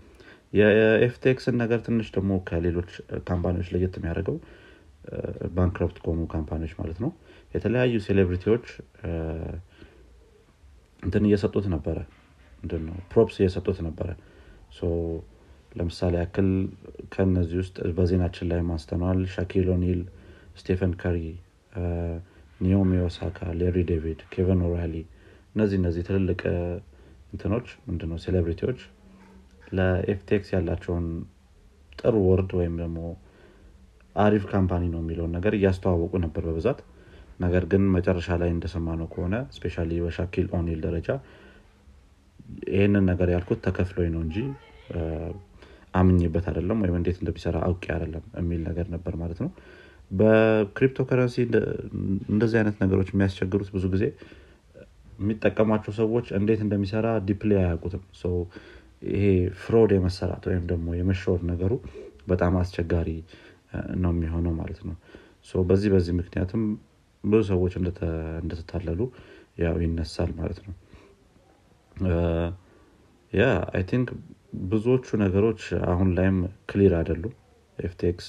የ 0.52 0.82
FTX 0.82 1.26
ን 1.26 1.56
ነገር 1.62 1.78
ትንሽ 1.86 2.08
ደግሞ 2.16 2.32
ከሌሎች 2.48 2.90
company 3.28 3.54
ዎች 3.54 3.68
ለየት 3.74 3.94
የሚያደርገው 3.98 4.36
bankrupt 5.56 5.96
ከሆኑ 6.02 6.20
company 6.34 6.60
ዎች 6.60 6.74
ማለት 6.80 6.98
ነው። 7.04 7.10
የተለያዩ 7.54 7.96
celebrity 8.06 8.48
ዎች 8.48 8.66
እንትን 11.02 11.26
እየሰጡት 11.28 11.66
ነበረ። 11.74 11.98
props 13.12 13.36
እየሰጡት 13.40 13.78
ነበረ 13.86 14.10
ለምሳሌ 15.74 16.14
ያክል 16.20 16.48
ከነዚህ 17.14 17.58
ውስጥ 17.62 17.76
በዜናችን 17.96 18.48
ላይ 18.50 18.60
አንስተነዋል 18.68 19.20
ሻኪል 19.34 19.68
ኦኒል 19.74 20.00
ስቴፈን 20.60 20.92
ከሪ 21.02 21.18
ናኦሚ 22.60 22.92
ኦሳካ 23.06 23.38
ሌሪ 23.60 23.78
ዴቪድ 23.88 24.20
ኬቨን 24.34 24.60
ኦሊሪ 24.66 24.94
እነዚህ 25.54 25.76
እነዚህ 25.80 26.02
ትልልቅ 26.08 26.40
እንትኖች 27.32 27.68
ምንድነው 27.86 28.18
celebrity 28.24 28.63
ዎች 28.63 28.80
ለ 29.72 30.02
FTX 30.02 30.48
ያላቸውን 30.54 31.06
ጥሩ 31.98 32.14
word 32.28 32.50
ወይም 32.58 32.74
ደግሞ 32.80 32.98
አሪፍ 34.16 34.44
company 34.50 34.84
ነው 34.92 35.00
የሚለውን 35.02 35.32
ነገር 35.36 35.52
እያስተዋወቁ 35.58 36.14
ነበር 36.24 36.42
በብዛት። 36.48 36.80
ነገር 37.40 37.64
ግን 37.70 37.84
መጨረሻ 37.94 38.36
ላይ 38.40 38.50
እንደሰማነው 38.52 39.06
ከሆነ 39.12 39.36
specially 39.56 39.76
በሻኪል 40.04 40.46
ኦኒል 40.58 40.80
ደረጃ 40.84 41.08
ይህንን 42.70 43.04
ነገር 43.10 43.28
ያልኩት 43.34 43.60
ተከፍሎኝ 43.66 44.10
ነው 44.14 44.22
እንጂ 44.26 44.36
አምኝበት 45.94 46.46
አይደለም 46.50 46.78
ወይም 46.84 46.96
እንዴት 46.98 47.18
እንደሚሰራ 47.20 47.56
አውቄ 47.66 47.84
አይደለም 47.94 48.24
የሚል 48.38 48.60
ነገር 48.68 48.86
ነበር 48.94 49.14
ማለት 49.22 49.38
ነው። 49.44 49.50
በ 50.10 50.34
crypto 50.34 51.06
currency 51.08 51.36
እንደዚህ 52.32 52.56
አይነት 52.60 52.76
ነገሮች 52.84 53.08
የሚያስቸግሩት 53.12 53.68
ብዙ 53.76 53.84
ጊዜ 53.94 54.04
የሚጠቀሟቸው 55.18 55.92
ሰዎች 56.00 56.26
እንዴት 56.38 56.60
እንደሚሰራ 56.64 57.08
deeply 57.28 57.52
አያውቁትም። 57.60 58.02
ይሄ 59.10 59.24
fraud 59.62 59.90
የመሰራት 59.94 60.44
ወይም 60.50 60.64
ደግሞ 60.70 60.86
የመሸወር 60.98 61.40
ነገሩ 61.50 61.72
በጣም 62.26 62.54
አስቸጋሪ 62.60 63.08
ነው 63.96 64.12
የሚሆነው 64.14 64.52
ማለት 64.60 64.80
ነው። 64.88 64.96
በዚህ 65.68 65.88
በዚህ 65.94 66.12
ምክንያትም 66.20 66.62
ብዙ 67.24 67.40
ሰዎች 67.50 67.74
እንደተታለሉ 68.42 69.00
ያው 69.58 69.76
ይነሳል 69.84 70.30
ማለት 70.38 70.58
ነው። 70.66 70.74
yeah 73.32 73.44
I 73.72 73.82
think 73.90 74.08
ብዙዎቹ 74.68 75.16
ነገሮች 75.22 75.60
አሁን 75.90 76.08
ላይም 76.16 76.38
clear 76.70 76.92
አይደሉም። 76.98 77.34
FTX 77.78 78.26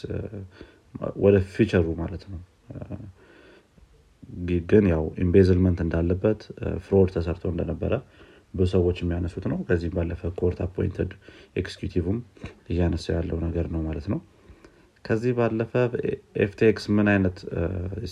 ወደ 1.24 1.36
future 1.54 1.79
ኡ 1.79 1.88
ማለት 2.02 2.24
ነው። 2.32 2.40
ግን 4.70 4.86
ያው 4.92 5.04
embezzlement 5.24 5.80
እንዳለበት 5.86 6.40
fraud 6.86 7.10
ተሰርቶ 7.16 7.46
እንደነበረ 7.54 7.94
ብዙ 8.54 8.68
ሰዎች 8.74 8.98
የሚያነሱት 9.02 9.46
ነው። 9.52 9.60
ከዚህም 9.68 9.94
ባለፈ 9.98 10.32
court 10.40 10.60
appointed 10.66 11.12
executive 11.56 12.06
ም 12.06 12.18
እያነሳ 12.70 13.06
ያለው 13.18 13.38
ነገር 13.46 13.68
ነው 13.74 13.82
ማለት 13.88 14.08
ነው። 14.14 14.20
ከዚህ 15.06 15.34
ባለፈ 15.40 15.74
FTX 16.46 16.86
ምን 16.98 17.08
አይነት 17.14 17.38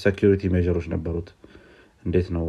security 0.02 0.52
measure 0.56 0.76
ኦች 0.76 0.88
ነበሩት? 0.94 1.30
እንዴት 2.04 2.28
ነው 2.36 2.46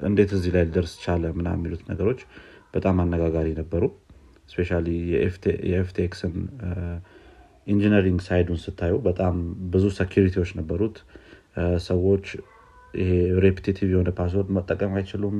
እንዴት 0.00 0.30
እዚህ 0.36 0.50
ላይ 0.54 0.64
ሊደርስ 0.68 0.92
ቻለ 1.02 1.32
ምና 1.38 1.48
የሚሉት 1.56 1.82
ነገሮች 1.90 2.20
በጣም 2.74 2.96
አነጋጋሪ 3.02 3.48
ነበሩ። 3.60 3.84
specially 4.50 4.70
የ 5.64 5.84
FTX 5.84 6.14
ን 6.14 6.34
engineering 7.66 8.20
side 8.26 8.42
ኡን 8.42 8.58
ስታዩ 8.62 8.94
በጣም 9.06 9.34
ብዙ 9.72 9.84
security 9.98 10.33
ዎች 10.33 10.50
ነበሩት። 10.60 10.96
ሰዎች 11.86 12.24
ይሄ 12.94 13.10
repetitive 13.44 13.88
የሆነ 13.92 14.10
password 14.18 14.48
መጠቀም 14.56 14.92
አይችሉም። 14.98 15.36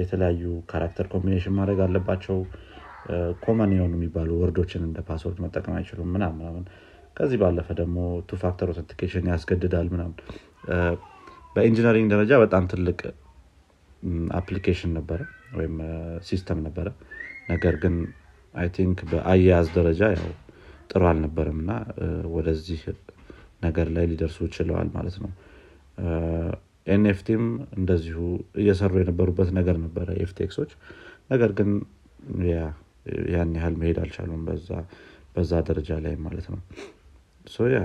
የተለያዩ 0.00 0.42
character 0.70 1.06
combination 1.12 1.54
ማድረግ 1.58 1.80
አለባቸው። 1.84 2.38
common 3.44 3.70
የሆኑ 3.74 3.92
የሚባሉ 3.98 4.30
word 4.40 4.57
ኦችን 4.57 4.82
እንደ 4.88 4.98
password 5.08 5.38
መጠቀም 5.44 5.74
አይችሉም 5.78 6.08
ምናምን 6.14 6.64
ከዚህ 7.16 7.38
ባለፈ 7.42 7.68
ደግሞ 7.80 7.96
two 8.28 8.38
factor 8.42 8.68
authentication 8.72 9.26
ያስገድዳል 9.32 9.88
ምናምን። 9.94 10.16
በ 11.56 11.64
engineering 11.64 12.08
ደረጃ 12.12 12.32
በጣም 12.42 12.64
ትልቅ 12.72 13.00
application 14.38 14.92
ነበረ 14.98 15.20
ወይም 15.52 15.74
system 16.28 16.58
ነበረ። 16.66 16.88
ነገር 17.50 17.74
ግን 17.82 17.94
I 18.54 18.68
think 18.76 18.98
በአያያዝ 19.10 19.66
ደረጃ 19.76 20.02
ያው 20.16 20.30
ጥሩ 20.90 21.02
አልነበረም 21.10 21.58
እና 21.62 21.72
ወደዚህ 22.34 22.80
ነገር 23.62 23.88
ላይ 23.96 24.04
ሊደርሱ 24.10 24.38
ችለዋል 24.54 24.88
ማለት 24.96 25.16
ነው። 25.22 25.30
NFT 26.86 27.21
ም 27.21 27.44
እንደዚሁ 27.78 28.18
እየሰሩ 28.62 28.92
የነበሩበት 29.00 29.50
ነገር 29.58 29.76
ነበረ 29.84 30.08
FTX 30.24 30.44
ኦች 30.44 30.70
ነገር 31.30 31.50
ግን 31.58 31.70
ያን 33.32 33.52
ያህል 33.58 33.74
መሄድ 33.80 33.98
አልቻሉም 34.02 34.42
በዛ 35.36 35.52
ደረጃ 35.68 35.90
ላይ 36.04 36.14
ማለት 36.24 36.46
ነው። 36.52 36.60
yeah 37.72 37.78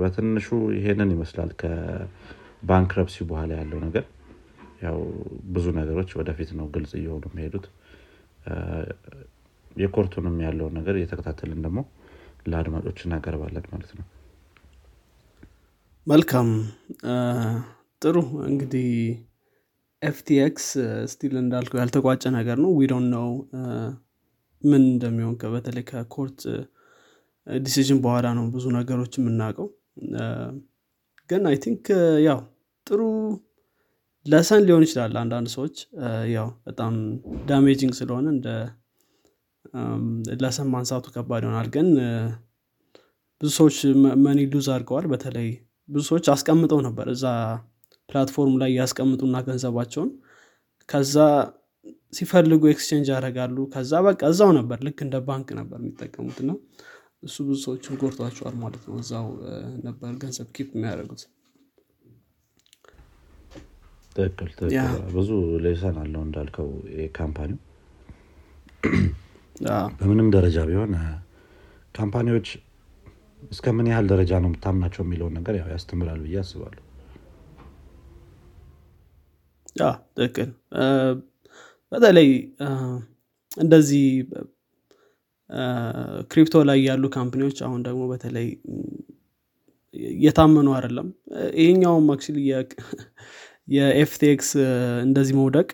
በትንሹ 0.00 0.46
ይሄንን 0.76 1.10
ይመስላል 1.14 1.50
ከ 1.60 1.86
bankruptcy 1.86 3.16
በኋላ 3.30 3.50
ያለው 3.60 3.80
ነገር 3.86 4.04
ያው 4.78 4.98
ብዙ 5.54 5.66
ነገሮች 5.78 6.10
ወደፊት 6.18 6.50
ነው 6.58 6.66
ግልጽ 6.74 6.92
እየሆኑ 6.98 7.24
የሚሄዱት። 7.30 7.66
የ 9.76 9.85
court 9.85 10.08
ኡንም 10.08 10.36
ያለውን 10.44 10.76
ነገር 10.78 10.94
እየተከታተልን 10.98 11.60
ደግሞ 11.66 11.80
ለአድማጮች 12.46 12.98
እናቀርባለን 13.06 13.66
ማለት 13.72 13.90
ነው። 13.98 14.06
መልካም። 16.06 16.48
ጥሩ 18.02 18.16
እንግዲህ 18.48 18.88
FTX 20.02 20.66
still 21.12 21.34
እንዳልከው 21.40 21.80
ያልተቋጨ 21.80 22.24
ነገር 22.36 22.56
ነው። 22.64 22.70
we 22.78 22.86
don't 22.86 23.06
know 23.14 23.28
ምን 24.64 24.82
እንደሚሆን 24.86 25.34
በተለይ 25.54 25.84
ከ 25.90 26.04
court 26.04 26.40
decision 27.46 27.98
በኋላ 28.04 28.26
ነው 28.38 28.46
ብዙ 28.54 28.64
ነገሮች 28.78 29.12
የምናውቀው። 29.18 29.68
ግን 31.30 31.42
I 31.50 31.56
think 31.64 31.86
ያው 32.26 32.40
ጥሩ 32.86 33.00
lesson 34.28 34.62
ሊሆን 34.66 34.84
ይችላል 34.86 35.14
አንዳንድ 35.20 35.48
ሰዎች 35.54 35.76
ያው 36.32 36.48
በጣም 36.66 36.94
damaging 37.46 37.92
ስለሆነ 37.98 38.26
እንደ 38.34 38.48
lesson 40.42 40.68
ማንሳቱ 40.74 41.06
ከባድ 41.14 41.42
ይሆናል። 41.44 41.68
ግን 41.74 41.88
ብዙ 43.40 43.50
ሰዎች 43.58 43.76
money 44.24 44.38
lose 44.52 44.68
አድርገዋል። 44.74 45.06
በተለይ 45.12 45.48
ብዙ 45.88 46.02
ሰዎች 46.10 46.26
አስቀምጠው 46.34 46.80
ነበር 46.88 47.06
እዛ 47.14 47.24
platform 48.08 48.56
ላይ 48.62 48.70
ያስቀምጡና 48.80 49.36
ገንዘባቸውን። 49.46 50.10
ከዛ 50.88 51.14
ሲፈልጉ 52.12 52.62
exchange 52.70 53.08
ያደርጋሉ። 53.14 53.56
ከዛ 53.72 53.92
በቃ 54.06 54.20
እዛው 54.32 54.50
ነበር 54.58 54.78
ልክ 54.86 55.00
እንደ 55.06 55.16
ባንክ 55.26 55.48
ነበር 55.58 55.78
የሚጠቀሙት። 55.82 56.38
እና 56.44 56.50
እሱ 57.22 57.36
ብዙ 57.46 57.58
ሰዎችን 57.64 57.98
ጎድቷቸዋል 58.02 58.56
ማለት 58.62 58.82
ነው። 58.88 58.96
እዛው 59.02 59.26
ነበር 59.86 60.12
ገንዘብ 60.22 60.48
keep 60.56 60.68
የሚያደርጉት 60.76 61.22
ትክክል 64.18 64.70
ብዙ 65.14 65.30
lesson 65.64 65.96
አለው 66.02 66.22
እንዳልከው 66.26 66.68
company 67.18 67.46
ው። 67.46 67.58
በምንም 70.00 70.28
ደረጃ 70.34 70.58
ቢሆን 70.68 70.92
company 71.94 72.28
ዎች 72.28 72.48
እስከ 73.50 73.66
ምን 73.76 73.88
ያህል 73.90 74.06
ደረጃ 74.12 74.32
ነው 74.42 74.48
የምታምናቸው 74.50 75.02
የሚለውን 75.04 75.34
ነገር 75.38 75.54
ያው 75.58 75.68
ያስተምራል 75.72 76.20
ብዬ 76.24 76.36
አስባለሁ። 76.42 76.82
ያ 79.76 79.86
ትክክል። 80.16 80.50
በተለይ 81.92 82.28
እንደዚህ 83.56 84.06
crypto 86.30 86.56
ላይ 86.68 86.78
ያሉ 86.88 87.04
company 87.14 87.42
ዎች 87.42 87.58
አሁን 87.66 87.80
ደግሞ 87.86 88.02
በተለይ 88.10 88.48
ም፣ 88.72 88.82
የታመኑ 90.22 90.68
አይደለም። 90.76 91.06
ይሄኛውም 91.58 92.08
actually 92.14 92.40
የ 93.68 94.01
FTX 94.01 94.50
እንደዚህ 95.06 95.34
መውደቅ 95.40 95.68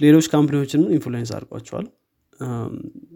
ሌሎች 0.00 0.26
company 0.32 0.59
ዎችንም 0.59 0.90
influence 0.96 1.30
አድርጓቸዋል። 1.36 1.86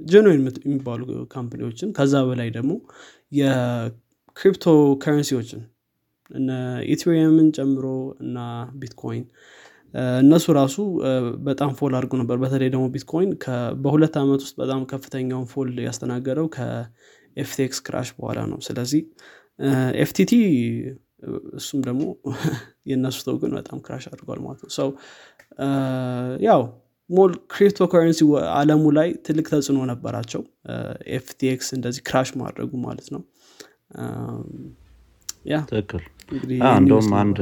genuine 0.04 0.34
የሚባሉ 0.64 1.00
company 1.32 1.62
ዎችን 1.62 1.88
ከዛ 1.98 2.14
በላይ 2.28 2.48
ደግሞ 2.56 2.72
የ 3.40 3.72
crypto 3.72 4.66
currency 5.02 5.37
ዎችን 5.37 5.62
እነ 6.30 6.50
Ethereum 6.92 7.37
ን 7.37 7.48
ጨምሮ 7.56 7.86
እና 8.24 8.38
ቢትኮይን 8.80 9.24
እነሱ 10.18 10.46
ራሱ 10.58 10.76
በጣም 11.46 11.70
fall 11.78 11.92
አድርጎ 11.98 12.14
ነበር። 12.20 12.36
በተለይ 12.42 12.68
ደግሞ 12.74 12.84
ቢትኮይን 12.94 13.30
በሁለት 13.84 14.16
ዓመት 14.20 14.40
ውስጥ 14.44 14.56
በጣም 14.62 14.82
ከፍተኛውን 14.92 15.46
fall 15.52 15.70
ያስተናገደው 15.86 16.46
ከ 16.56 17.06
FTX 17.06 17.80
crash 17.86 18.10
በኋላ 18.18 18.40
ነው። 18.52 18.58
ስለዚህ 18.68 19.02
FTT 20.04 20.32
እሱም 21.58 21.80
ደግሞ 21.86 22.02
የእነሱ 22.90 23.18
token 23.26 23.52
በጣም 23.58 23.78
crash 23.86 24.04
አድርጓል 24.10 24.40
ማለት 24.46 24.60
ነው። 24.64 24.70
ሰው 24.78 24.88
ያው 26.46 26.62
whole 27.10 27.32
crypto 27.52 27.86
currency 27.92 28.20
አለሙ 28.54 28.82
ላይ 28.98 29.08
ትልቅ 29.26 29.46
ተጽዕኖ 29.52 29.78
ነበራቸው። 29.90 30.42
FTX 31.16 31.68
እንደዚህ 31.76 32.02
crash 32.08 32.30
ማድረጉ 32.42 32.70
ማለት 32.86 33.08
ነው። 33.14 33.22
ትክክል። 35.70 36.04
እንደውም 36.74 37.08
አንድ 37.20 37.38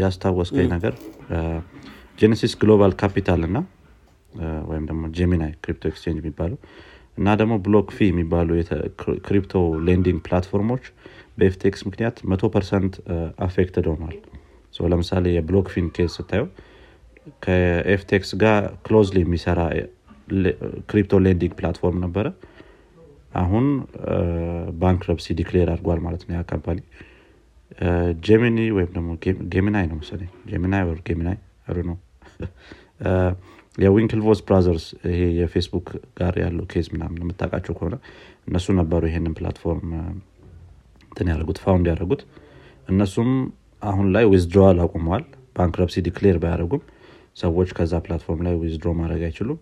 ያስታወስከኝ 0.00 0.68
ነገር 0.74 0.94
Genesis 2.18 2.52
Global 2.62 2.92
Capital 3.02 3.42
እና 3.48 3.58
ወይም 4.68 4.84
ደግሞ 4.90 5.02
Gemini 5.16 5.52
crypto 5.64 5.84
exchange 5.90 6.18
የሚባለው 6.22 6.58
እና 7.18 7.28
ደግሞ 7.40 7.54
BlockFi 7.66 8.06
የሚባሉ 8.08 8.48
crypto 9.26 9.54
lending 9.88 10.20
platform 10.26 10.65
ኦች 10.65 10.84
በ 11.38 11.55
FTX 11.55 11.80
ምክንያት 11.88 12.16
መቶ 12.30 12.50
percent 12.54 12.94
affected 13.46 13.86
ሆኗል። 13.92 14.16
ለምሳሌ 14.92 15.24
የ 15.34 15.41
BlockFi 15.41 15.66
ን 15.72 15.86
case 15.96 16.10
ስታየው 16.16 16.46
ከ 17.44 17.78
FTX 17.78 18.30
ጋር 18.42 18.56
closely 18.86 19.18
የሚሰራ 19.24 19.60
crypto 20.90 21.20
lending 21.26 21.52
platform 21.58 21.98
ነበረ። 22.04 22.26
አሁን 23.40 23.66
bankruptcy 24.80 25.26
declare 25.38 25.68
አድርጓል 25.74 26.00
ማለት 26.06 26.22
ነው 26.26 26.34
ያ 26.36 26.42
company 26.50 26.78
Gemini 28.26 28.58
ወይም 28.76 28.90
ደግሞ 28.96 29.10
Gemini 29.52 29.86
ነው 29.90 29.96
መሰለኝ። 30.00 30.30
Gemini 30.50 30.82
or 30.88 30.98
Gemini 31.08 31.38
ነው 31.86 31.96
የ 33.78 33.88
Winklevoss 33.88 34.40
brothers 34.46 34.84
ይሄ 35.08 35.20
የፌስቡክ 35.38 35.86
ጋር 36.18 36.34
ያለው 36.42 36.64
case 36.72 36.86
ምናምን 36.94 37.20
የምታውቃቸው 37.22 37.74
ከሆነ 37.78 37.94
እነሱ 38.48 38.66
ነበሩ 38.80 39.02
ይሄንን 39.10 39.34
platform 39.38 39.86
እንትን 41.06 41.28
ያደረጉት 41.32 41.58
found 41.64 41.86
ያደረጉት። 41.90 42.22
እነሱም 42.88 43.30
አሁን 43.82 44.06
ላይ 44.14 44.24
withdrawal 44.32 44.80
አቁመዋል። 44.84 45.24
bankruptcy 45.56 46.02
declare 46.06 46.36
ባያደረጉም 46.42 46.82
ሰዎች 47.36 47.70
ከዛ 47.76 47.92
platform 48.04 48.42
ላይ 48.46 48.54
withdraw 48.62 48.88
ማድረግ 48.98 49.22
አይችሉም። 49.28 49.58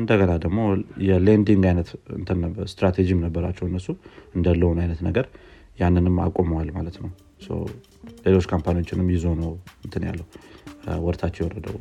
እንደገና 0.00 0.32
ደግሞ 0.44 0.60
የ 1.08 1.20
lending 1.20 1.64
አይነት 1.70 1.88
ስትራቴጂም 2.72 3.20
ነበራቸው 3.26 3.64
እነሱ 3.70 3.86
እንደ 4.34 4.48
loan 4.60 4.78
አይነት 4.84 5.00
ነገር። 5.08 5.26
ያንንም 5.78 6.16
አቁመዋል 6.24 6.68
ማለት 6.76 6.96
ነው 7.02 7.10
ሌሎች 8.26 8.46
company 8.52 8.78
ዎችንም 8.78 9.08
ይዞ 9.14 9.26
ነው 9.40 9.52
እንትን 9.84 10.04
ያለው 10.08 10.26
ወደታች 11.04 11.36
የወረደው 11.40 11.76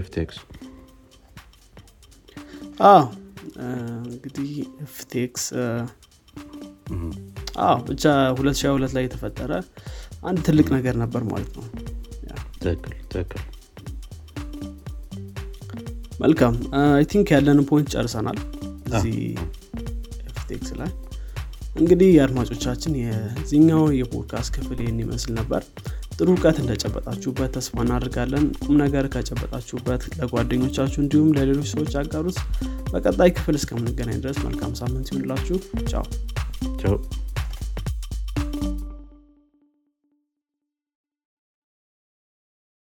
FTX 0.00 0.38
እንግዲህ 4.06 4.52
ኤፍቴክስ 4.84 5.44
አዎ 7.64 7.76
ብቻ 7.88 8.04
2022 8.34 8.96
ላይ 8.96 9.04
የተፈጠረ 9.06 9.52
አንድ 10.26 10.38
ትልቅ 10.46 10.66
ነገር 10.76 10.94
ነበር 11.02 11.22
ማለት 11.30 11.52
ነው። 11.56 11.66
ትክክል 12.64 13.42
መልካም። 16.20 16.54
I 16.78 17.04
think 17.12 17.28
ያለንን 17.34 17.66
point 17.70 17.88
ጨርሰናል 17.94 18.38
እዚህ 18.90 19.16
FTX 20.30 20.70
ላይ 20.80 20.90
እንግዲህ 21.74 22.08
የአድማጮቻችን 22.12 22.92
የዚህኛው 23.00 23.84
የፖድካስት 23.98 24.52
ክፍል 24.56 24.78
ይህን 24.82 25.00
ይመስል 25.04 25.32
ነበር። 25.38 25.62
ጥሩ 26.16 26.28
እውቀት 26.32 26.56
እንደጨበጣችሁበት 26.62 27.50
ተስፋ 27.56 27.76
እናደርጋለን። 27.84 28.44
ቁም 28.62 28.76
ነገር 28.82 29.06
ከጨበጣችሁበት 29.14 30.04
ለጓደኞቻችሁ 30.18 31.00
እንዲሁም 31.04 31.34
ለሌሎች 31.38 31.68
ሰዎች 31.74 31.94
አጋሩት 32.02 32.38
በቀጣይ 32.92 33.32
ክፍል 33.36 33.58
እስከምንገናኝ 33.60 34.20
ድረስ 34.24 34.40
መልካም 34.46 34.74
ሳምንት 34.80 35.10
ይሁንላችሁ። 35.12 35.58
ቻው። 35.92 36.06
ቻው 36.82 36.96